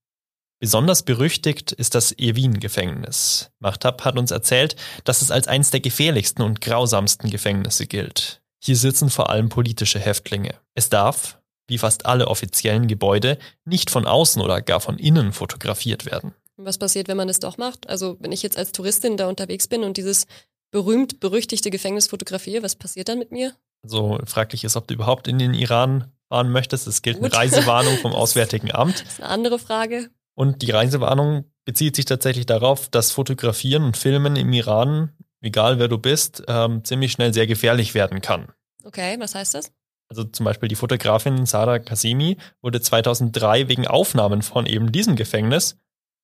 Besonders 0.61 1.05
berüchtigt 1.05 1.71
ist 1.71 1.95
das 1.95 2.13
Irwin-Gefängnis. 2.13 3.51
Machtab 3.61 4.05
hat 4.05 4.19
uns 4.19 4.33
erzählt, 4.33 4.75
dass 5.05 5.23
es 5.23 5.31
als 5.31 5.47
eines 5.47 5.71
der 5.71 5.81
gefährlichsten 5.81 6.43
und 6.43 6.61
grausamsten 6.61 7.31
Gefängnisse 7.31 7.87
gilt. 7.87 8.43
Hier 8.61 8.77
sitzen 8.77 9.09
vor 9.09 9.31
allem 9.31 9.51
politische 9.51 10.01
Häftlinge. 10.01 10.55
Es 10.75 10.89
darf, 10.91 11.39
wie 11.69 11.79
fast 11.79 12.07
alle 12.07 12.27
offiziellen 12.27 12.89
Gebäude, 12.89 13.39
nicht 13.65 13.89
von 13.89 14.05
außen 14.05 14.43
oder 14.43 14.61
gar 14.61 14.81
von 14.81 14.99
innen 14.99 15.33
fotografiert 15.33 16.07
werden. 16.07 16.35
Was 16.57 16.79
passiert, 16.79 17.07
wenn 17.07 17.17
man 17.17 17.29
das 17.29 17.39
doch 17.39 17.57
macht? 17.57 17.89
Also 17.89 18.17
wenn 18.19 18.33
ich 18.33 18.43
jetzt 18.43 18.59
als 18.59 18.73
Touristin 18.73 19.17
da 19.17 19.29
unterwegs 19.29 19.69
bin 19.69 19.85
und 19.85 19.97
dieses 19.97 20.27
berühmt 20.73 21.21
berüchtigte 21.21 21.71
Gefängnis 21.71 22.09
fotografiere, 22.09 22.65
was 22.65 22.75
passiert 22.75 23.09
dann 23.09 23.21
mit 23.21 23.31
mir? 23.31 23.53
So 23.85 24.19
fraglich 24.27 24.65
ist, 24.65 24.75
ob 24.75 24.89
du 24.89 24.95
überhaupt 24.95 25.29
in 25.29 25.39
den 25.39 25.55
Iran 25.55 26.11
fahren 26.29 26.51
möchtest. 26.51 26.89
Es 26.89 27.03
gilt 27.03 27.19
Gut. 27.19 27.33
eine 27.33 27.35
Reisewarnung 27.35 27.97
vom 27.99 28.13
Auswärtigen 28.15 28.75
Amt. 28.75 29.03
Das 29.03 29.13
ist 29.13 29.21
eine 29.21 29.31
andere 29.31 29.61
Frage. 29.61 30.11
Und 30.39 30.63
die 30.63 30.71
Reisewarnung 30.71 31.47
bezieht 31.65 31.97
sich 31.97 32.05
tatsächlich 32.05 32.47
darauf, 32.47 32.89
dass 32.89 33.11
Fotografieren 33.11 33.83
und 33.83 33.97
Filmen 33.97 34.37
im 34.37 34.53
Iran, 34.53 35.11
egal 35.41 35.81
wer 35.81 35.89
du 35.89 35.99
bist, 35.99 36.45
ähm, 36.47 36.85
ziemlich 36.85 37.11
schnell 37.11 37.35
sehr 37.35 37.49
gefährlich 37.49 37.93
werden 37.93 38.21
kann. 38.21 38.47
Okay, 38.85 39.17
was 39.19 39.35
heißt 39.35 39.55
das? 39.55 39.73
Also 40.09 40.23
zum 40.23 40.45
Beispiel 40.45 40.69
die 40.69 40.77
Fotografin 40.77 41.45
Sarah 41.45 41.81
Kasimi 41.81 42.37
wurde 42.63 42.81
2003 42.81 43.67
wegen 43.67 43.89
Aufnahmen 43.89 44.43
von 44.43 44.67
eben 44.67 44.93
diesem 44.93 45.17
Gefängnis 45.17 45.77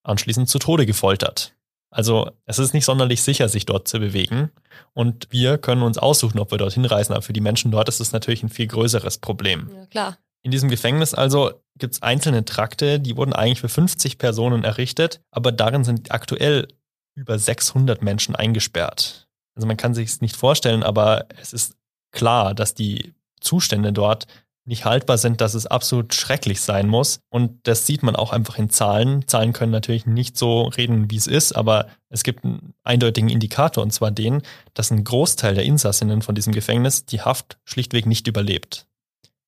anschließend 0.04 0.48
zu 0.48 0.60
Tode 0.60 0.86
gefoltert. 0.86 1.56
Also 1.90 2.30
es 2.44 2.60
ist 2.60 2.72
nicht 2.72 2.84
sonderlich 2.84 3.20
sicher, 3.20 3.48
sich 3.48 3.66
dort 3.66 3.88
zu 3.88 3.98
bewegen. 3.98 4.52
Und 4.92 5.26
wir 5.30 5.58
können 5.58 5.82
uns 5.82 5.98
aussuchen, 5.98 6.38
ob 6.38 6.52
wir 6.52 6.58
dorthin 6.58 6.84
reisen. 6.84 7.14
Aber 7.14 7.22
für 7.22 7.32
die 7.32 7.40
Menschen 7.40 7.72
dort 7.72 7.88
ist 7.88 8.00
es 8.00 8.12
natürlich 8.12 8.44
ein 8.44 8.48
viel 8.48 8.68
größeres 8.68 9.18
Problem. 9.18 9.70
Ja, 9.74 9.86
klar. 9.86 10.18
In 10.44 10.50
diesem 10.50 10.68
Gefängnis 10.68 11.14
also 11.14 11.52
gibt 11.78 11.94
es 11.94 12.02
einzelne 12.02 12.44
Trakte, 12.44 13.00
die 13.00 13.16
wurden 13.16 13.32
eigentlich 13.32 13.60
für 13.60 13.70
50 13.70 14.18
Personen 14.18 14.62
errichtet, 14.62 15.20
aber 15.30 15.50
darin 15.52 15.84
sind 15.84 16.12
aktuell 16.12 16.68
über 17.16 17.38
600 17.38 18.02
Menschen 18.02 18.36
eingesperrt. 18.36 19.26
Also 19.56 19.66
man 19.66 19.78
kann 19.78 19.94
sich 19.94 20.08
es 20.08 20.20
nicht 20.20 20.36
vorstellen, 20.36 20.82
aber 20.82 21.26
es 21.40 21.52
ist 21.54 21.76
klar, 22.12 22.54
dass 22.54 22.74
die 22.74 23.14
Zustände 23.40 23.92
dort 23.92 24.26
nicht 24.66 24.84
haltbar 24.84 25.18
sind, 25.18 25.40
dass 25.40 25.54
es 25.54 25.66
absolut 25.66 26.14
schrecklich 26.14 26.60
sein 26.60 26.88
muss. 26.88 27.20
Und 27.30 27.66
das 27.66 27.86
sieht 27.86 28.02
man 28.02 28.16
auch 28.16 28.32
einfach 28.32 28.58
in 28.58 28.70
Zahlen. 28.70 29.26
Zahlen 29.26 29.52
können 29.52 29.72
natürlich 29.72 30.06
nicht 30.06 30.38
so 30.38 30.62
reden, 30.62 31.10
wie 31.10 31.16
es 31.16 31.26
ist, 31.26 31.52
aber 31.52 31.88
es 32.08 32.22
gibt 32.22 32.44
einen 32.44 32.74
eindeutigen 32.82 33.28
Indikator, 33.28 33.82
und 33.82 33.92
zwar 33.92 34.10
den, 34.10 34.42
dass 34.72 34.90
ein 34.90 35.04
Großteil 35.04 35.54
der 35.54 35.64
Insassinnen 35.64 36.22
von 36.22 36.34
diesem 36.34 36.52
Gefängnis 36.52 37.04
die 37.04 37.20
Haft 37.20 37.58
schlichtweg 37.64 38.06
nicht 38.06 38.26
überlebt. 38.26 38.86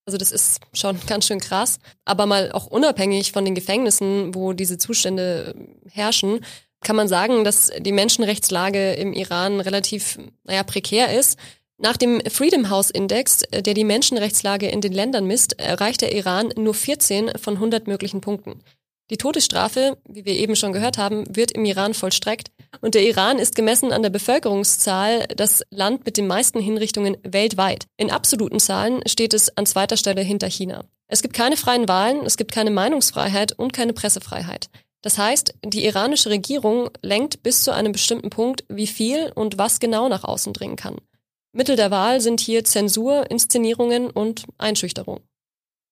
Also 0.06 0.18
das 0.18 0.30
ist 0.30 0.60
schon 0.72 0.98
ganz 1.08 1.26
schön 1.26 1.40
krass. 1.40 1.80
Aber 2.04 2.26
mal 2.26 2.52
auch 2.52 2.66
unabhängig 2.66 3.32
von 3.32 3.44
den 3.44 3.56
Gefängnissen, 3.56 4.34
wo 4.34 4.52
diese 4.52 4.78
Zustände 4.78 5.54
herrschen, 5.90 6.44
kann 6.82 6.94
man 6.94 7.08
sagen, 7.08 7.42
dass 7.42 7.72
die 7.80 7.92
Menschenrechtslage 7.92 8.92
im 8.92 9.12
Iran 9.12 9.60
relativ, 9.60 10.18
naja, 10.44 10.62
prekär 10.62 11.18
ist. 11.18 11.36
Nach 11.78 11.96
dem 11.96 12.20
Freedom 12.30 12.70
House 12.70 12.90
Index, 12.90 13.42
der 13.52 13.74
die 13.74 13.84
Menschenrechtslage 13.84 14.68
in 14.68 14.80
den 14.80 14.92
Ländern 14.92 15.26
misst, 15.26 15.58
erreicht 15.58 16.00
der 16.00 16.14
Iran 16.14 16.50
nur 16.56 16.72
14 16.72 17.32
von 17.36 17.54
100 17.54 17.86
möglichen 17.88 18.20
Punkten. 18.20 18.60
Die 19.10 19.18
Todesstrafe, 19.18 19.98
wie 20.08 20.24
wir 20.24 20.34
eben 20.34 20.56
schon 20.56 20.72
gehört 20.72 20.98
haben, 20.98 21.24
wird 21.28 21.52
im 21.52 21.64
Iran 21.64 21.94
vollstreckt 21.94 22.50
und 22.80 22.96
der 22.96 23.06
Iran 23.06 23.38
ist 23.38 23.54
gemessen 23.54 23.92
an 23.92 24.02
der 24.02 24.10
Bevölkerungszahl 24.10 25.26
das 25.36 25.62
Land 25.70 26.04
mit 26.04 26.16
den 26.16 26.26
meisten 26.26 26.58
Hinrichtungen 26.60 27.16
weltweit. 27.22 27.86
In 27.96 28.10
absoluten 28.10 28.58
Zahlen 28.58 29.02
steht 29.06 29.32
es 29.32 29.56
an 29.56 29.64
zweiter 29.64 29.96
Stelle 29.96 30.22
hinter 30.22 30.48
China. 30.48 30.84
Es 31.06 31.22
gibt 31.22 31.34
keine 31.34 31.56
freien 31.56 31.88
Wahlen, 31.88 32.26
es 32.26 32.36
gibt 32.36 32.50
keine 32.50 32.72
Meinungsfreiheit 32.72 33.52
und 33.52 33.72
keine 33.72 33.92
Pressefreiheit. 33.92 34.70
Das 35.02 35.18
heißt, 35.18 35.54
die 35.64 35.84
iranische 35.84 36.30
Regierung 36.30 36.90
lenkt 37.00 37.44
bis 37.44 37.62
zu 37.62 37.72
einem 37.72 37.92
bestimmten 37.92 38.30
Punkt, 38.30 38.64
wie 38.68 38.88
viel 38.88 39.30
und 39.36 39.56
was 39.56 39.78
genau 39.78 40.08
nach 40.08 40.24
außen 40.24 40.52
dringen 40.52 40.74
kann. 40.74 40.96
Mittel 41.52 41.76
der 41.76 41.92
Wahl 41.92 42.20
sind 42.20 42.40
hier 42.40 42.64
Zensur, 42.64 43.30
Inszenierungen 43.30 44.10
und 44.10 44.46
Einschüchterung. 44.58 45.20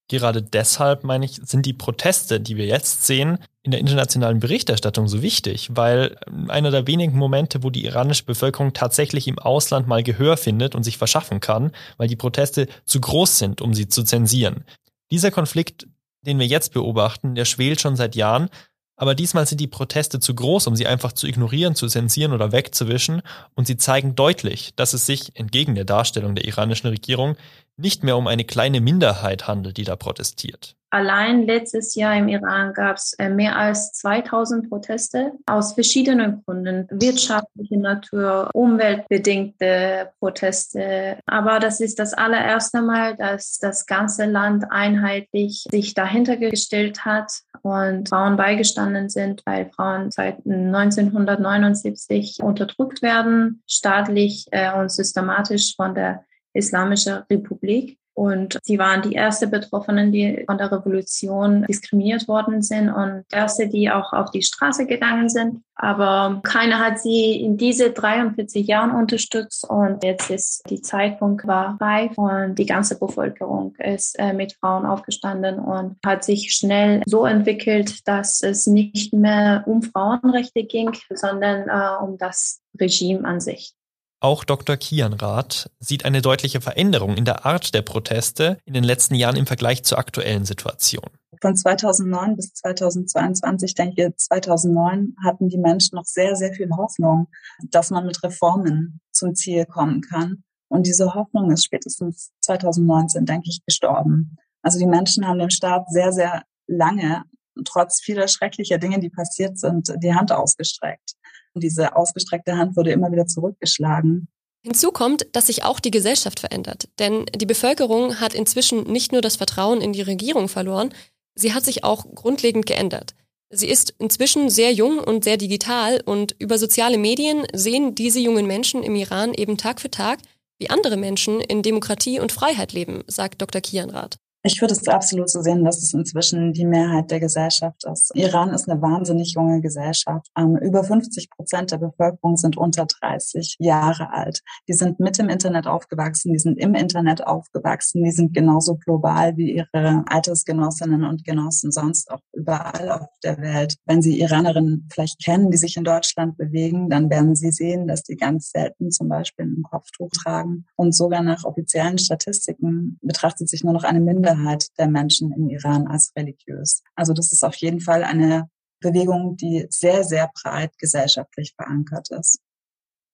Gerade 0.09 0.43
deshalb, 0.43 1.03
meine 1.03 1.25
ich, 1.25 1.41
sind 1.45 1.65
die 1.65 1.73
Proteste, 1.73 2.39
die 2.39 2.57
wir 2.57 2.67
jetzt 2.67 3.07
sehen, 3.07 3.39
in 3.63 3.71
der 3.71 3.81
internationalen 3.81 4.39
Berichterstattung 4.39 5.09
so 5.09 5.23
wichtig, 5.23 5.71
weil 5.73 6.19
einer 6.49 6.71
der 6.71 6.87
wenigen 6.87 7.17
Momente, 7.17 7.63
wo 7.63 7.71
die 7.71 7.87
iranische 7.87 8.25
Bevölkerung 8.25 8.75
tatsächlich 8.75 9.27
im 9.27 9.39
Ausland 9.39 9.89
mal 9.89 10.03
Gehör 10.03 10.37
findet 10.37 10.75
und 10.75 10.83
sich 10.83 10.99
verschaffen 10.99 11.41
kann, 11.41 11.73
weil 11.97 12.09
die 12.09 12.17
Proteste 12.17 12.69
zu 12.85 13.01
groß 13.01 13.39
sind, 13.39 13.63
um 13.63 13.73
sie 13.73 13.89
zu 13.89 14.03
zensieren. 14.03 14.65
Dieser 15.11 15.31
Konflikt, 15.31 15.87
den 16.21 16.39
wir 16.39 16.47
jetzt 16.47 16.75
beobachten, 16.75 17.35
der 17.35 17.47
schwelt 17.47 17.81
schon 17.81 17.97
seit 17.97 18.15
Jahren, 18.15 18.51
aber 18.97 19.15
diesmal 19.15 19.47
sind 19.47 19.61
die 19.61 19.67
Proteste 19.67 20.21
zu 20.21 20.35
groß, 20.35 20.67
um 20.67 20.77
sie 20.77 20.87
einfach 20.87 21.13
zu 21.13 21.27
ignorieren, 21.27 21.75
zu 21.75 21.89
zensieren 21.89 22.33
oder 22.33 22.53
wegzuwischen, 22.53 23.23
und 23.55 23.67
sie 23.67 23.77
zeigen 23.77 24.15
deutlich, 24.15 24.73
dass 24.77 24.93
es 24.93 25.07
sich, 25.07 25.35
entgegen 25.35 25.75
der 25.75 25.85
Darstellung 25.85 26.35
der 26.35 26.45
iranischen 26.45 26.89
Regierung, 26.89 27.37
nicht 27.77 28.05
mehr 28.05 28.17
um 28.17 28.27
eine 28.27 28.45
kleine 28.45 28.81
Minderheit 28.81 29.47
handelt, 29.47 29.77
die 29.77 29.85
da 29.85 29.97
protestiert. 29.97 30.77
Allein 30.95 31.43
letztes 31.45 31.97
Jahr 31.97 32.17
im 32.17 32.29
Iran 32.29 32.73
gab 32.73 32.99
es 32.99 33.15
äh, 33.15 33.29
mehr 33.29 33.59
als 33.59 33.95
2000 33.95 34.69
Proteste 34.69 35.33
aus 35.45 35.73
verschiedenen 35.73 36.45
Gründen. 36.45 36.87
Wirtschaftliche 36.89 37.81
Natur, 37.81 38.49
umweltbedingte 38.55 40.13
Proteste. 40.21 41.19
Aber 41.27 41.59
das 41.59 41.81
ist 41.81 41.99
das 41.99 42.15
allererste 42.15 42.81
Mal, 42.81 43.17
dass 43.17 43.59
das 43.59 43.87
ganze 43.87 44.27
Land 44.27 44.67
einheitlich 44.71 45.67
sich 45.69 45.95
dahinter 45.95 46.37
gestellt 46.37 47.05
hat 47.05 47.41
und 47.63 48.09
Frauen 48.09 48.37
beigestanden 48.37 49.09
sind, 49.09 49.43
weil 49.47 49.73
Frauen 49.75 50.13
seit 50.13 50.47
1979 50.47 52.39
unterdrückt 52.41 53.03
werden, 53.03 53.65
staatlich 53.69 54.47
äh, 54.53 54.73
und 54.73 54.93
systematisch 54.93 55.75
von 55.75 55.97
der 55.97 56.25
Islamische 56.55 57.25
Republik. 57.31 57.99
Und 58.17 58.61
sie 58.63 58.79
waren 58.79 59.03
die 59.03 59.15
erste 59.15 59.49
Betroffenen, 59.49 60.13
die 60.13 60.45
von 60.47 60.57
der 60.57 60.71
Revolution 60.71 61.65
diskriminiert 61.69 62.29
worden 62.29 62.63
sind 62.63 62.89
und 62.89 63.25
erste, 63.33 63.69
die 63.69 63.91
auch 63.91 64.13
auf 64.13 64.31
die 64.31 64.43
Straße 64.43 64.87
gegangen 64.87 65.29
sind. 65.29 65.63
Aber 65.75 66.41
keiner 66.45 66.79
hat 66.79 67.01
sie 67.01 67.43
in 67.43 67.57
diese 67.57 67.91
43 67.91 68.69
Jahren 68.69 68.93
unterstützt 68.93 69.69
und 69.69 70.05
jetzt 70.05 70.31
ist 70.31 70.63
die 70.71 70.81
Zeitpunkt 70.81 71.45
war 71.49 71.77
reif 71.81 72.17
und 72.17 72.55
die 72.55 72.67
ganze 72.67 73.01
Bevölkerung 73.01 73.75
ist 73.79 74.17
äh, 74.21 74.33
mit 74.33 74.53
Frauen 74.53 74.87
aufgestanden 74.87 75.59
und 75.59 75.97
hat 76.07 76.23
sich 76.23 76.53
schnell 76.53 77.03
so 77.07 77.27
entwickelt, 77.27 78.07
dass 78.07 78.45
es 78.45 78.69
nicht 78.69 79.13
mehr 79.13 79.65
um 79.67 79.83
Frauenrechte 79.83 80.63
ging, 80.63 80.93
sondern 81.13 81.69
äh, 81.69 82.05
um 82.05 82.17
das 82.17 82.61
Regime 82.79 83.27
an 83.27 83.41
sich. 83.41 83.75
Auch 84.25 84.43
Dr. 84.43 84.79
Kianrath 84.79 85.71
sieht 85.81 86.07
eine 86.07 86.23
deutliche 86.23 86.63
Veränderung 86.63 87.19
in 87.19 87.27
der 87.27 87.45
Art 87.45 87.75
der 87.75 87.83
Proteste 87.83 88.57
in 88.65 88.73
den 88.73 88.83
letzten 88.83 89.15
Jahren 89.15 89.37
im 89.37 89.45
Vergleich 89.45 89.85
zur 89.85 89.99
aktuellen 89.99 90.47
Situation. 90.47 91.11
Von 91.43 91.55
2009 91.55 92.35
bis 92.35 92.55
2022, 92.55 93.75
denke 93.75 94.07
ich, 94.07 94.17
2009 94.17 95.15
hatten 95.23 95.51
die 95.51 95.59
Menschen 95.59 95.97
noch 95.97 96.07
sehr, 96.07 96.37
sehr 96.37 96.55
viel 96.55 96.71
Hoffnung, 96.71 97.27
dass 97.69 97.91
man 97.91 98.07
mit 98.07 98.23
Reformen 98.23 98.99
zum 99.13 99.35
Ziel 99.35 99.67
kommen 99.67 100.01
kann. 100.01 100.43
Und 100.69 100.87
diese 100.87 101.13
Hoffnung 101.13 101.51
ist 101.51 101.67
spätestens 101.67 102.31
2019, 102.41 103.27
denke 103.27 103.51
ich, 103.51 103.61
gestorben. 103.67 104.39
Also 104.63 104.79
die 104.79 104.87
Menschen 104.87 105.29
haben 105.29 105.39
dem 105.39 105.51
Staat 105.51 105.91
sehr, 105.91 106.13
sehr 106.13 106.45
lange, 106.67 107.25
trotz 107.67 108.01
vieler 108.01 108.27
schrecklicher 108.29 108.79
Dinge, 108.79 109.01
die 109.01 109.11
passiert 109.11 109.59
sind, 109.59 109.93
die 110.03 110.15
Hand 110.15 110.33
ausgestreckt. 110.33 111.13
Und 111.55 111.63
diese 111.63 111.97
ausgestreckte 111.97 112.57
Hand 112.57 112.77
wurde 112.77 112.93
immer 112.93 113.11
wieder 113.13 113.27
zurückgeschlagen. 113.27 114.29
Hinzu 114.63 114.93
kommt, 114.93 115.27
dass 115.33 115.47
sich 115.47 115.63
auch 115.63 115.79
die 115.79 115.91
Gesellschaft 115.91 116.41
verändert. 116.41 116.89
Denn 116.99 117.27
die 117.35 117.47
Bevölkerung 117.47 118.19
hat 118.21 118.35
inzwischen 118.35 118.85
nicht 118.85 119.13
nur 119.13 119.21
das 119.21 119.37
Vertrauen 119.37 119.81
in 119.81 119.93
die 119.93 120.03
Regierung 120.03 120.49
verloren, 120.49 120.93
sie 121.35 121.53
hat 121.53 121.65
sich 121.65 121.85
auch 121.85 122.07
grundlegend 122.15 122.67
geändert. 122.67 123.15
Sie 123.51 123.69
ist 123.69 123.95
inzwischen 123.99 124.51
sehr 124.51 124.73
jung 124.73 124.99
und 124.99 125.23
sehr 125.23 125.37
digital 125.37 126.01
und 126.05 126.35
über 126.39 126.59
soziale 126.59 126.99
Medien 126.99 127.47
sehen 127.53 127.95
diese 127.95 128.19
jungen 128.19 128.47
Menschen 128.47 128.83
im 128.83 128.97
Iran 128.97 129.35
eben 129.35 129.59
Tag 129.59 129.81
für 129.81 129.91
Tag, 129.91 130.19
wie 130.59 130.71
andere 130.71 130.97
Menschen 130.97 131.41
in 131.41 131.63
Demokratie 131.63 132.19
und 132.19 132.33
Freiheit 132.33 132.73
leben, 132.73 133.05
sagt 133.07 133.43
Dr. 133.43 133.61
Kianrath. 133.61 134.17
Ich 134.47 134.61
würde 134.61 134.75
es 134.75 134.87
absolut 134.87 135.31
so 135.31 135.41
sehen, 135.41 135.65
dass 135.65 135.83
es 135.83 135.95
inzwischen 135.95 136.53
die 136.53 136.67
Mehrheit 136.67 137.11
der 137.11 137.19
Gesellschaft 137.19 137.83
ist. 137.91 138.11
Iran 138.15 138.51
ist 138.51 138.69
eine 138.69 138.83
wahnsinnig 138.83 139.33
junge 139.33 139.63
Gesellschaft. 139.63 140.27
Ähm, 140.37 140.59
über 140.59 140.85
50 140.85 141.31
Prozent 141.31 141.71
der 141.71 141.79
Bevölkerung 141.79 142.37
sind 142.37 142.59
unter 142.59 142.85
30 142.85 143.57
Jahre 143.59 144.13
alt. 144.13 144.43
Die 144.69 144.75
sind 144.75 145.01
mit 145.01 145.19
im 145.19 145.31
Internet 145.31 145.67
aufgewachsen, 145.67 146.35
die 146.35 146.39
sind 146.39 146.59
im 146.59 146.75
Internet 146.75 147.27
aufgewachsen, 147.27 148.05
die 148.05 148.11
sind 148.11 148.35
genauso 148.35 148.77
global 148.77 149.35
wie 149.39 149.55
ihre 149.55 150.05
Altersgenossinnen 150.09 151.05
und 151.05 151.25
Genossen 151.25 151.73
sonst 151.73 152.11
auch 152.11 152.21
überall 152.35 152.91
auf 152.91 153.09
der 153.23 153.39
Welt. 153.39 153.77
Wenn 153.87 154.03
Sie 154.03 154.21
Iranerinnen 154.21 154.91
vielleicht 154.93 155.25
kennen, 155.25 155.51
die 155.53 155.57
sich 155.57 155.79
in 155.79 155.85
Deutschland 155.85 156.37
bewegen, 156.37 156.91
dann 156.91 157.09
werden 157.09 157.35
Sie 157.35 157.51
sehen, 157.51 157.87
dass 157.87 158.03
die 158.03 158.17
ganz 158.17 158.51
selten 158.51 158.91
zum 158.91 159.09
Beispiel 159.09 159.47
ein 159.47 159.63
Kopftuch 159.63 160.11
tragen. 160.11 160.67
Und 160.77 160.95
sogar 160.95 161.23
nach 161.23 161.45
offiziellen 161.45 161.97
Statistiken 161.97 162.99
betrachtet 163.01 163.49
sich 163.49 163.65
nur 163.65 163.73
noch 163.73 163.85
eine 163.85 164.01
Minderheit 164.01 164.34
Minderheit 164.35 164.67
der 164.79 164.89
Menschen 164.89 165.33
im 165.33 165.49
Iran 165.49 165.87
als 165.87 166.13
religiös. 166.17 166.83
Also 166.95 167.13
das 167.13 167.33
ist 167.33 167.43
auf 167.45 167.57
jeden 167.57 167.81
Fall 167.81 168.05
eine 168.05 168.49
Bewegung, 168.81 169.37
die 169.37 169.67
sehr, 169.71 170.05
sehr 170.05 170.31
breit 170.35 170.77
gesellschaftlich 170.79 171.55
verankert 171.57 172.11
ist. 172.11 172.41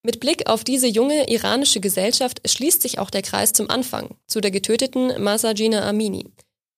Mit 0.02 0.20
Blick 0.20 0.48
auf 0.48 0.64
diese 0.64 0.86
junge 0.86 1.30
iranische 1.30 1.80
Gesellschaft 1.80 2.40
schließt 2.48 2.80
sich 2.80 2.98
auch 2.98 3.10
der 3.10 3.22
Kreis 3.22 3.52
zum 3.52 3.68
Anfang, 3.68 4.16
zu 4.26 4.40
der 4.40 4.50
getöteten 4.50 5.22
Masajina 5.22 5.86
Amini. 5.86 6.32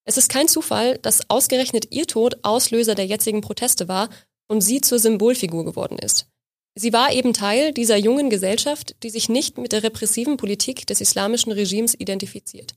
Es 0.05 0.17
ist 0.17 0.29
kein 0.29 0.49
Zufall, 0.49 0.99
dass 0.99 1.31
ausgerechnet 1.31 1.93
ihr 1.93 2.07
Tod 2.07 2.39
Auslöser 2.43 2.97
der 2.97 3.07
jetzigen 3.07 3.41
Proteste 3.41 3.87
war 3.87 4.09
und 4.49 4.61
sie 4.61 4.81
zur 4.81 4.99
Symbolfigur 4.99 5.65
geworden 5.65 5.99
ist. 5.99 6.27
Sie 6.75 6.93
war 6.93 7.13
eben 7.13 7.33
Teil 7.33 7.73
dieser 7.73 7.97
jungen 7.97 8.29
Gesellschaft, 8.29 8.97
die 9.05 9.11
sich 9.11 9.29
nicht 9.29 9.57
mit 9.59 9.73
der 9.73 9.85
repressiven 9.85 10.37
Politik 10.37 10.87
des 10.87 11.01
islamischen 11.01 11.53
Regimes 11.53 11.95
identifiziert. 11.95 12.75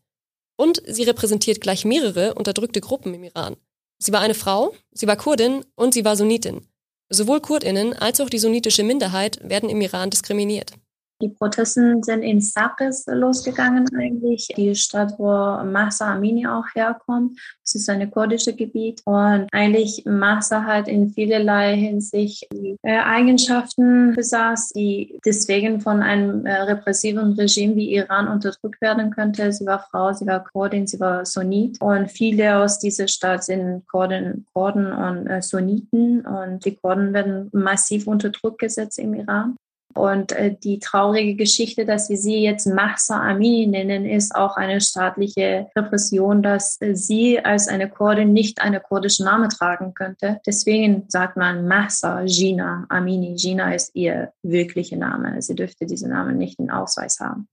Und 0.57 0.81
sie 0.87 1.03
repräsentiert 1.03 1.61
gleich 1.61 1.85
mehrere 1.85 2.33
unterdrückte 2.35 2.81
Gruppen 2.81 3.13
im 3.13 3.23
Iran. 3.23 3.57
Sie 3.97 4.11
war 4.11 4.21
eine 4.21 4.33
Frau, 4.33 4.73
sie 4.91 5.07
war 5.07 5.15
Kurdin 5.15 5.65
und 5.75 5.93
sie 5.93 6.05
war 6.05 6.15
Sunnitin. 6.15 6.67
Sowohl 7.09 7.41
Kurdinnen 7.41 7.93
als 7.93 8.19
auch 8.19 8.29
die 8.29 8.39
sunnitische 8.39 8.83
Minderheit 8.83 9.39
werden 9.47 9.69
im 9.69 9.81
Iran 9.81 10.09
diskriminiert. 10.09 10.73
Die 11.21 11.30
Protesten 11.30 12.04
sind 12.04 12.23
in 12.23 12.41
Sakis 12.41 13.06
losgegangen 13.08 13.88
eigentlich, 13.95 14.49
die 14.58 14.75
Stadt, 14.75 15.13
wo 15.17 15.63
Mahsa 15.63 16.13
Amini 16.13 16.45
auch 16.45 16.65
herkommt. 16.75 17.39
Es 17.63 17.73
ist 17.75 17.89
ein 17.89 18.12
kurdisches 18.12 18.58
Gebiet 18.58 19.01
und 19.06 19.47
eigentlich 19.54 20.04
Mahsa 20.06 20.63
hat 20.63 20.89
in 20.89 21.10
vielerlei 21.10 21.78
Hinsicht 21.78 22.45
äh, 22.51 22.99
Eigenschaften 22.99 24.13
besaß, 24.13 24.73
die 24.73 25.17
deswegen 25.25 25.80
von 25.80 26.04
einem 26.04 26.45
äh, 26.45 26.54
repressiven 26.63 27.32
Regime 27.34 27.78
wie 27.78 27.95
Iran 27.95 28.28
unterdrückt 28.28 28.82
werden 28.82 29.12
könnte. 29.12 29.54
Sie 29.54 29.65
war 29.65 29.80
Frau, 29.89 30.12
sie 30.12 30.28
war 30.28 30.43
Kurdin, 30.43 30.86
sie 30.86 30.99
war 30.99 31.25
Sunnit 31.25 31.80
und 31.80 32.12
viele 32.12 32.58
aus 32.58 32.80
dieser 32.80 33.08
Stadt 33.08 33.45
sind 33.45 33.88
Kurden, 33.88 34.45
Kurden 34.51 34.91
und 34.91 35.28
äh, 35.28 35.41
Sunniten 35.41 36.25
und 36.25 36.65
die 36.65 36.75
Kurden 36.75 37.13
werden 37.13 37.49
massiv 37.54 38.06
unter 38.06 38.32
Druck 38.32 38.60
gesetzt 38.60 38.99
im 38.99 39.13
Iran. 39.13 39.56
Und 39.95 40.34
äh, 40.34 40.53
die 40.62 40.79
traurige 40.79 41.36
Geschichte, 41.36 41.86
dass 41.86 42.10
wir 42.10 42.17
sie 42.17 42.43
jetzt 42.43 42.67
Mahsa 42.67 43.21
Amini 43.21 43.65
nennen, 43.65 44.05
ist 44.05 44.36
auch 44.36 44.58
eine 44.58 44.81
staatliche 44.81 45.67
Repression, 45.75 46.43
dass 46.43 46.79
äh, 46.81 46.95
sie 46.95 47.39
als 47.39 47.69
eine 47.69 47.89
Kurdin 47.89 48.34
nicht 48.34 48.62
eine 48.62 48.81
kurdische 48.81 49.23
Name 49.23 49.47
tragen 49.47 49.93
könnte. 49.93 50.41
Deswegen 50.45 51.05
sagt 51.08 51.38
man 51.38 51.65
Mahsa 51.67 52.25
Gina 52.25 52.86
Amini. 52.89 53.36
Gina 53.36 53.73
ist 53.73 53.91
ihr 53.95 54.34
wirklicher 54.43 54.97
Name. 54.97 55.41
Sie 55.41 55.55
dürfte 55.55 55.86
diesen 55.86 56.10
Namen 56.10 56.38
nicht 56.38 56.60
in 56.60 56.69
Ausweis 56.69 57.21
haben. 57.21 57.47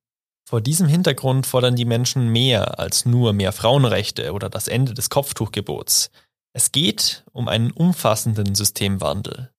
Vor 0.44 0.60
diesem 0.60 0.88
Hintergrund 0.88 1.46
fordern 1.46 1.76
die 1.76 1.84
Menschen 1.84 2.28
mehr 2.30 2.80
als 2.80 3.06
nur 3.06 3.32
mehr 3.32 3.52
Frauenrechte 3.52 4.32
oder 4.32 4.50
das 4.50 4.66
Ende 4.66 4.94
des 4.94 5.08
Kopftuchgebots. 5.08 6.10
Es 6.52 6.72
geht 6.72 7.24
um 7.32 7.48
einen 7.48 7.70
umfassenden 7.70 8.54
Systemwandel. 8.54 9.52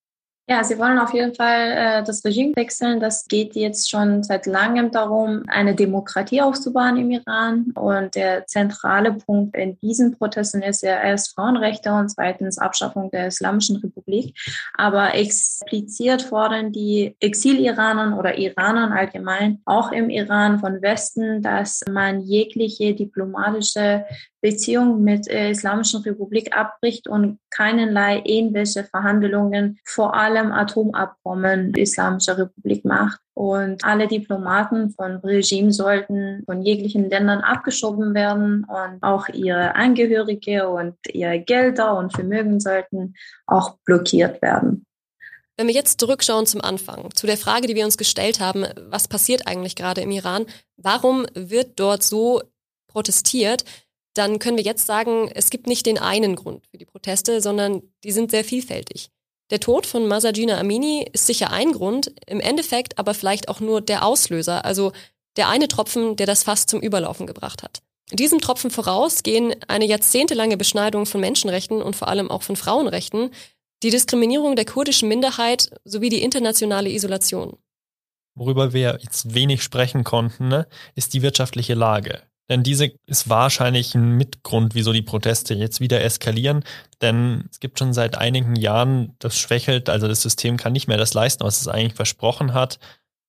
Ja, 0.46 0.62
sie 0.62 0.78
wollen 0.78 0.98
auf 0.98 1.14
jeden 1.14 1.34
Fall 1.34 1.70
äh, 1.70 2.04
das 2.04 2.22
Regime 2.22 2.52
wechseln. 2.54 3.00
Das 3.00 3.24
geht 3.24 3.54
jetzt 3.54 3.88
schon 3.88 4.22
seit 4.22 4.44
langem 4.44 4.90
darum, 4.90 5.44
eine 5.48 5.74
Demokratie 5.74 6.42
aufzubauen 6.42 6.98
im 6.98 7.10
Iran. 7.12 7.72
Und 7.74 8.14
der 8.14 8.46
zentrale 8.46 9.14
Punkt 9.14 9.56
in 9.56 9.78
diesen 9.80 10.18
Protesten 10.18 10.60
ist 10.60 10.82
ja 10.82 11.00
erst 11.00 11.34
Frauenrechte 11.34 11.94
und 11.94 12.10
zweitens 12.10 12.58
Abschaffung 12.58 13.10
der 13.10 13.28
Islamischen 13.28 13.76
Republik. 13.76 14.38
Aber 14.74 15.14
expliziert 15.14 16.20
fordern 16.20 16.72
die 16.72 17.16
Exil-Iranern 17.20 18.12
oder 18.12 18.36
Iranern 18.36 18.92
allgemein 18.92 19.62
auch 19.64 19.92
im 19.92 20.10
Iran 20.10 20.58
von 20.58 20.82
Westen, 20.82 21.40
dass 21.40 21.80
man 21.90 22.20
jegliche 22.20 22.94
diplomatische 22.94 24.04
Beziehung 24.44 25.02
mit 25.02 25.26
der 25.26 25.52
Islamischen 25.52 26.02
Republik 26.02 26.54
abbricht 26.54 27.08
und 27.08 27.38
keinerlei 27.48 28.20
irgendwelche 28.26 28.84
Verhandlungen, 28.84 29.78
vor 29.86 30.14
allem 30.14 30.52
Atomabkommen 30.52 31.72
der 31.72 31.84
Islamischen 31.84 32.34
Republik 32.34 32.84
macht. 32.84 33.20
Und 33.32 33.82
alle 33.82 34.06
Diplomaten 34.06 34.90
von 34.90 35.16
Regime 35.16 35.72
sollten 35.72 36.42
von 36.44 36.60
jeglichen 36.60 37.08
Ländern 37.08 37.40
abgeschoben 37.40 38.12
werden 38.12 38.66
und 38.68 39.02
auch 39.02 39.30
ihre 39.30 39.76
Angehörige 39.76 40.68
und 40.68 40.94
ihre 41.08 41.40
Gelder 41.40 41.96
und 41.96 42.12
Vermögen 42.12 42.60
sollten 42.60 43.14
auch 43.46 43.78
blockiert 43.86 44.42
werden. 44.42 44.84
Wenn 45.56 45.68
wir 45.68 45.74
jetzt 45.74 46.00
zurückschauen 46.00 46.44
zum 46.44 46.60
Anfang, 46.60 47.08
zu 47.14 47.26
der 47.26 47.38
Frage, 47.38 47.66
die 47.66 47.76
wir 47.76 47.86
uns 47.86 47.96
gestellt 47.96 48.40
haben, 48.40 48.66
was 48.90 49.08
passiert 49.08 49.46
eigentlich 49.46 49.74
gerade 49.74 50.02
im 50.02 50.10
Iran? 50.10 50.44
Warum 50.76 51.24
wird 51.32 51.80
dort 51.80 52.02
so 52.02 52.42
protestiert? 52.88 53.64
Dann 54.14 54.38
können 54.38 54.56
wir 54.56 54.64
jetzt 54.64 54.86
sagen, 54.86 55.28
es 55.34 55.50
gibt 55.50 55.66
nicht 55.66 55.86
den 55.86 55.98
einen 55.98 56.36
Grund 56.36 56.66
für 56.70 56.78
die 56.78 56.84
Proteste, 56.84 57.40
sondern 57.40 57.82
die 58.04 58.12
sind 58.12 58.30
sehr 58.30 58.44
vielfältig. 58.44 59.10
Der 59.50 59.60
Tod 59.60 59.86
von 59.86 60.08
Masajina 60.08 60.58
Amini 60.58 61.06
ist 61.12 61.26
sicher 61.26 61.50
ein 61.50 61.72
Grund, 61.72 62.14
im 62.26 62.40
Endeffekt 62.40 62.98
aber 62.98 63.12
vielleicht 63.12 63.48
auch 63.48 63.60
nur 63.60 63.80
der 63.80 64.04
Auslöser, 64.04 64.64
also 64.64 64.92
der 65.36 65.48
eine 65.48 65.68
Tropfen, 65.68 66.16
der 66.16 66.26
das 66.26 66.44
Fass 66.44 66.66
zum 66.66 66.80
Überlaufen 66.80 67.26
gebracht 67.26 67.62
hat. 67.62 67.82
Diesem 68.12 68.40
Tropfen 68.40 68.70
voraus 68.70 69.22
gehen 69.22 69.54
eine 69.66 69.86
jahrzehntelange 69.86 70.56
Beschneidung 70.56 71.06
von 71.06 71.20
Menschenrechten 71.20 71.82
und 71.82 71.96
vor 71.96 72.08
allem 72.08 72.30
auch 72.30 72.42
von 72.42 72.56
Frauenrechten, 72.56 73.30
die 73.82 73.90
Diskriminierung 73.90 74.56
der 74.56 74.64
kurdischen 74.64 75.08
Minderheit 75.08 75.70
sowie 75.84 76.08
die 76.08 76.22
internationale 76.22 76.90
Isolation. 76.90 77.58
Worüber 78.34 78.72
wir 78.72 78.98
jetzt 79.02 79.34
wenig 79.34 79.62
sprechen 79.62 80.04
konnten, 80.04 80.48
ne, 80.48 80.66
ist 80.94 81.14
die 81.14 81.22
wirtschaftliche 81.22 81.74
Lage. 81.74 82.22
Denn 82.50 82.62
diese 82.62 82.92
ist 83.06 83.28
wahrscheinlich 83.28 83.94
ein 83.94 84.16
Mitgrund, 84.16 84.74
wieso 84.74 84.92
die 84.92 85.02
Proteste 85.02 85.54
jetzt 85.54 85.80
wieder 85.80 86.02
eskalieren. 86.02 86.62
Denn 87.00 87.44
es 87.50 87.58
gibt 87.60 87.78
schon 87.78 87.94
seit 87.94 88.18
einigen 88.18 88.54
Jahren, 88.56 89.14
das 89.18 89.38
schwächelt, 89.38 89.88
also 89.88 90.08
das 90.08 90.22
System 90.22 90.56
kann 90.56 90.72
nicht 90.72 90.86
mehr 90.88 90.98
das 90.98 91.14
leisten, 91.14 91.44
was 91.44 91.60
es 91.60 91.68
eigentlich 91.68 91.94
versprochen 91.94 92.52
hat. 92.54 92.78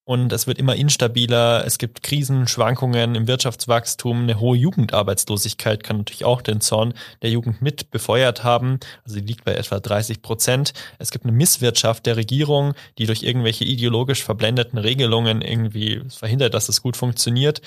und 0.07 0.31
es 0.31 0.45
wird 0.45 0.59
immer 0.59 0.75
instabiler. 0.75 1.65
Es 1.65 1.79
gibt 1.79 2.03
Krisen, 2.03 2.47
Schwankungen 2.47 3.15
im 3.15 3.27
Wirtschaftswachstum, 3.27 4.23
eine 4.23 4.39
hohe 4.39 4.55
Jugendarbeitslosigkeit 4.55 5.83
kann 5.83 5.97
natürlich 5.97 6.25
auch 6.25 6.41
den 6.43 6.61
Zorn 6.61 6.93
der 7.23 7.31
Jugend 7.31 7.61
mit 7.61 7.89
befeuert 7.89 8.43
haben. 8.43 8.79
Also 9.03 9.19
die 9.19 9.25
liegt 9.25 9.45
bei 9.45 9.55
etwa 9.55 9.79
30 9.79 10.21
Prozent. 10.21 10.73
Es 10.99 11.09
gibt 11.09 11.25
eine 11.25 11.33
Misswirtschaft 11.33 12.05
der 12.05 12.17
Regierung, 12.17 12.75
die 12.99 13.07
durch 13.07 13.23
irgendwelche 13.23 13.65
ideologisch 13.65 14.23
verblendeten 14.23 14.77
Regelungen 14.77 15.41
irgendwie 15.41 16.03
verhindert, 16.09 16.53
dass 16.53 16.69
es 16.69 16.83
gut 16.83 16.97
funktioniert. 16.97 17.61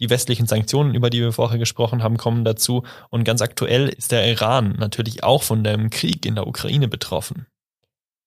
Die 0.00 0.10
westlichen 0.10 0.46
Sanktionen, 0.46 0.94
über 0.94 1.10
die 1.10 1.20
wir 1.20 1.32
vorher 1.32 1.58
gesprochen 1.58 2.02
haben, 2.02 2.16
kommen 2.16 2.44
dazu. 2.44 2.84
Und 3.10 3.24
ganz 3.24 3.42
aktuell 3.42 3.88
ist 3.88 4.12
der 4.12 4.26
Iran 4.26 4.76
natürlich 4.78 5.22
auch 5.22 5.42
von 5.42 5.62
dem 5.62 5.90
Krieg 5.90 6.24
in 6.24 6.34
der 6.34 6.46
Ukraine 6.46 6.88
betroffen. 6.88 7.46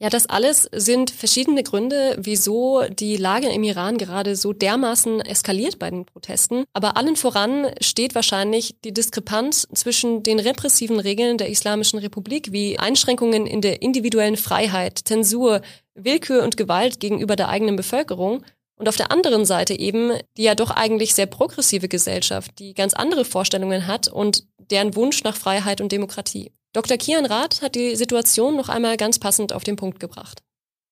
Ja, 0.03 0.09
das 0.09 0.27
alles 0.27 0.69
sind 0.73 1.11
verschiedene 1.11 1.63
Gründe, 1.63 2.17
wieso 2.19 2.83
die 2.89 3.15
Lage 3.15 3.47
im 3.47 3.63
Iran 3.63 3.97
gerade 3.97 4.35
so 4.35 4.51
dermaßen 4.51 5.21
eskaliert 5.21 5.79
bei 5.79 5.89
den 5.89 6.05
Protesten. 6.05 6.65
Aber 6.73 6.97
allen 6.97 7.15
voran 7.15 7.67
steht 7.79 8.13
wahrscheinlich 8.13 8.75
die 8.83 8.93
Diskrepanz 8.93 9.65
zwischen 9.73 10.21
den 10.21 10.39
repressiven 10.39 10.99
Regeln 10.99 11.37
der 11.37 11.47
Islamischen 11.47 11.99
Republik 11.99 12.51
wie 12.51 12.77
Einschränkungen 12.77 13.47
in 13.47 13.61
der 13.61 13.81
individuellen 13.81 14.35
Freiheit, 14.35 14.99
Zensur, 15.05 15.61
Willkür 15.95 16.43
und 16.43 16.57
Gewalt 16.57 16.99
gegenüber 16.99 17.37
der 17.37 17.47
eigenen 17.47 17.77
Bevölkerung 17.77 18.43
und 18.83 18.89
auf 18.89 18.97
der 18.97 19.13
anderen 19.13 19.45
Seite 19.45 19.79
eben 19.79 20.11
die 20.35 20.43
ja 20.43 20.55
doch 20.55 20.69
eigentlich 20.69 21.15
sehr 21.15 21.25
progressive 21.25 21.87
Gesellschaft, 21.87 22.59
die 22.59 22.73
ganz 22.73 22.93
andere 22.93 23.23
Vorstellungen 23.23 23.87
hat 23.87 24.09
und 24.09 24.45
deren 24.71 24.93
Wunsch 24.97 25.23
nach 25.23 25.37
Freiheit 25.37 25.79
und 25.79 25.93
Demokratie. 25.93 26.51
Dr. 26.73 26.97
Kian 26.97 27.25
Rath 27.25 27.61
hat 27.61 27.75
die 27.75 27.95
Situation 27.95 28.57
noch 28.57 28.67
einmal 28.67 28.97
ganz 28.97 29.19
passend 29.19 29.53
auf 29.53 29.63
den 29.63 29.77
Punkt 29.77 30.01
gebracht. 30.01 30.43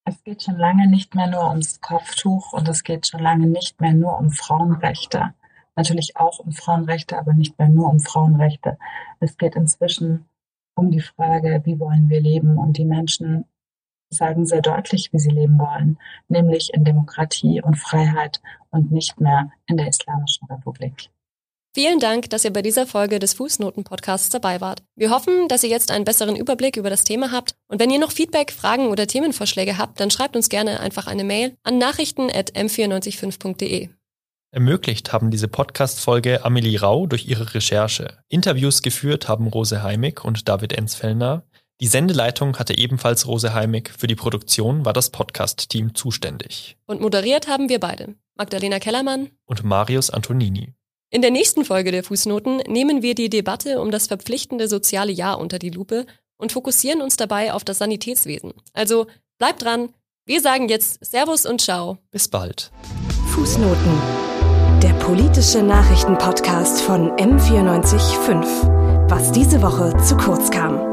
Es 0.05 0.23
geht 0.23 0.41
schon 0.41 0.57
lange 0.57 0.87
nicht 0.87 1.15
mehr 1.15 1.27
nur 1.27 1.49
ums 1.49 1.81
Kopftuch 1.81 2.53
und 2.53 2.69
es 2.69 2.85
geht 2.85 3.07
schon 3.07 3.19
lange 3.19 3.47
nicht 3.47 3.81
mehr 3.81 3.91
nur 3.91 4.17
um 4.17 4.31
Frauenrechte. 4.31 5.33
Natürlich 5.75 6.15
auch 6.15 6.39
um 6.39 6.53
Frauenrechte, 6.53 7.17
aber 7.17 7.33
nicht 7.33 7.59
mehr 7.59 7.67
nur 7.67 7.89
um 7.89 7.99
Frauenrechte. 7.99 8.77
Es 9.19 9.37
geht 9.37 9.57
inzwischen 9.57 10.29
um 10.75 10.91
die 10.91 11.01
Frage, 11.01 11.59
wie 11.65 11.77
wollen 11.77 12.09
wir 12.09 12.21
leben? 12.21 12.57
Und 12.57 12.77
die 12.77 12.85
Menschen 12.85 13.43
sagen 14.11 14.45
sehr 14.45 14.61
deutlich, 14.61 15.09
wie 15.11 15.19
sie 15.19 15.31
leben 15.31 15.57
wollen, 15.57 15.97
nämlich 16.27 16.71
in 16.73 16.83
Demokratie 16.83 17.61
und 17.61 17.75
Freiheit 17.75 18.41
und 18.69 18.91
nicht 18.91 19.19
mehr 19.19 19.51
in 19.67 19.77
der 19.77 19.87
Islamischen 19.87 20.47
Republik. 20.49 21.09
Vielen 21.73 21.99
Dank, 21.99 22.29
dass 22.29 22.43
ihr 22.43 22.51
bei 22.51 22.61
dieser 22.61 22.85
Folge 22.85 23.19
des 23.19 23.33
Fußnoten-Podcasts 23.33 24.29
dabei 24.29 24.59
wart. 24.59 24.83
Wir 24.97 25.09
hoffen, 25.09 25.47
dass 25.47 25.63
ihr 25.63 25.69
jetzt 25.69 25.89
einen 25.89 26.03
besseren 26.03 26.35
Überblick 26.35 26.75
über 26.75 26.89
das 26.89 27.05
Thema 27.05 27.31
habt. 27.31 27.55
Und 27.69 27.79
wenn 27.79 27.89
ihr 27.89 27.99
noch 27.99 28.11
Feedback, 28.11 28.51
Fragen 28.51 28.87
oder 28.87 29.07
Themenvorschläge 29.07 29.77
habt, 29.77 30.01
dann 30.01 30.11
schreibt 30.11 30.35
uns 30.35 30.49
gerne 30.49 30.81
einfach 30.81 31.07
eine 31.07 31.23
Mail 31.23 31.55
an 31.63 31.77
nachrichten.m945.de. 31.77 33.87
Ermöglicht 34.53 35.13
haben 35.13 35.31
diese 35.31 35.47
Podcast-Folge 35.47 36.43
Amelie 36.43 36.77
Rau 36.77 37.07
durch 37.07 37.25
ihre 37.25 37.53
Recherche. 37.53 38.17
Interviews 38.27 38.81
geführt 38.81 39.29
haben 39.29 39.47
Rose 39.47 39.81
Heimig 39.81 40.25
und 40.25 40.49
David 40.49 40.73
Enzfellner. 40.73 41.45
Die 41.81 41.87
Sendeleitung 41.87 42.59
hatte 42.59 42.77
ebenfalls 42.77 43.25
Rose 43.25 43.55
Heimig. 43.55 43.91
Für 43.97 44.05
die 44.05 44.13
Produktion 44.15 44.85
war 44.85 44.93
das 44.93 45.09
Podcast-Team 45.09 45.95
zuständig. 45.95 46.77
Und 46.85 47.01
moderiert 47.01 47.47
haben 47.47 47.69
wir 47.69 47.79
beide. 47.79 48.13
Magdalena 48.35 48.77
Kellermann 48.77 49.31
und 49.45 49.63
Marius 49.63 50.11
Antonini. 50.11 50.75
In 51.09 51.23
der 51.23 51.31
nächsten 51.31 51.65
Folge 51.65 51.91
der 51.91 52.03
Fußnoten 52.03 52.57
nehmen 52.67 53.01
wir 53.01 53.15
die 53.15 53.29
Debatte 53.29 53.81
um 53.81 53.89
das 53.89 54.05
verpflichtende 54.05 54.67
soziale 54.67 55.11
Jahr 55.11 55.39
unter 55.39 55.57
die 55.57 55.71
Lupe 55.71 56.05
und 56.37 56.51
fokussieren 56.51 57.01
uns 57.01 57.17
dabei 57.17 57.51
auf 57.51 57.63
das 57.63 57.79
Sanitätswesen. 57.79 58.53
Also 58.73 59.07
bleibt 59.39 59.63
dran. 59.63 59.89
Wir 60.27 60.39
sagen 60.39 60.69
jetzt 60.69 61.03
Servus 61.03 61.47
und 61.47 61.61
Ciao. 61.61 61.97
Bis 62.11 62.27
bald. 62.27 62.71
Fußnoten. 63.29 63.99
Der 64.83 64.93
politische 64.99 65.63
Nachrichtenpodcast 65.63 66.83
von 66.83 67.09
M945. 67.13 69.09
Was 69.09 69.31
diese 69.31 69.63
Woche 69.63 69.97
zu 69.97 70.15
kurz 70.15 70.51
kam. 70.51 70.90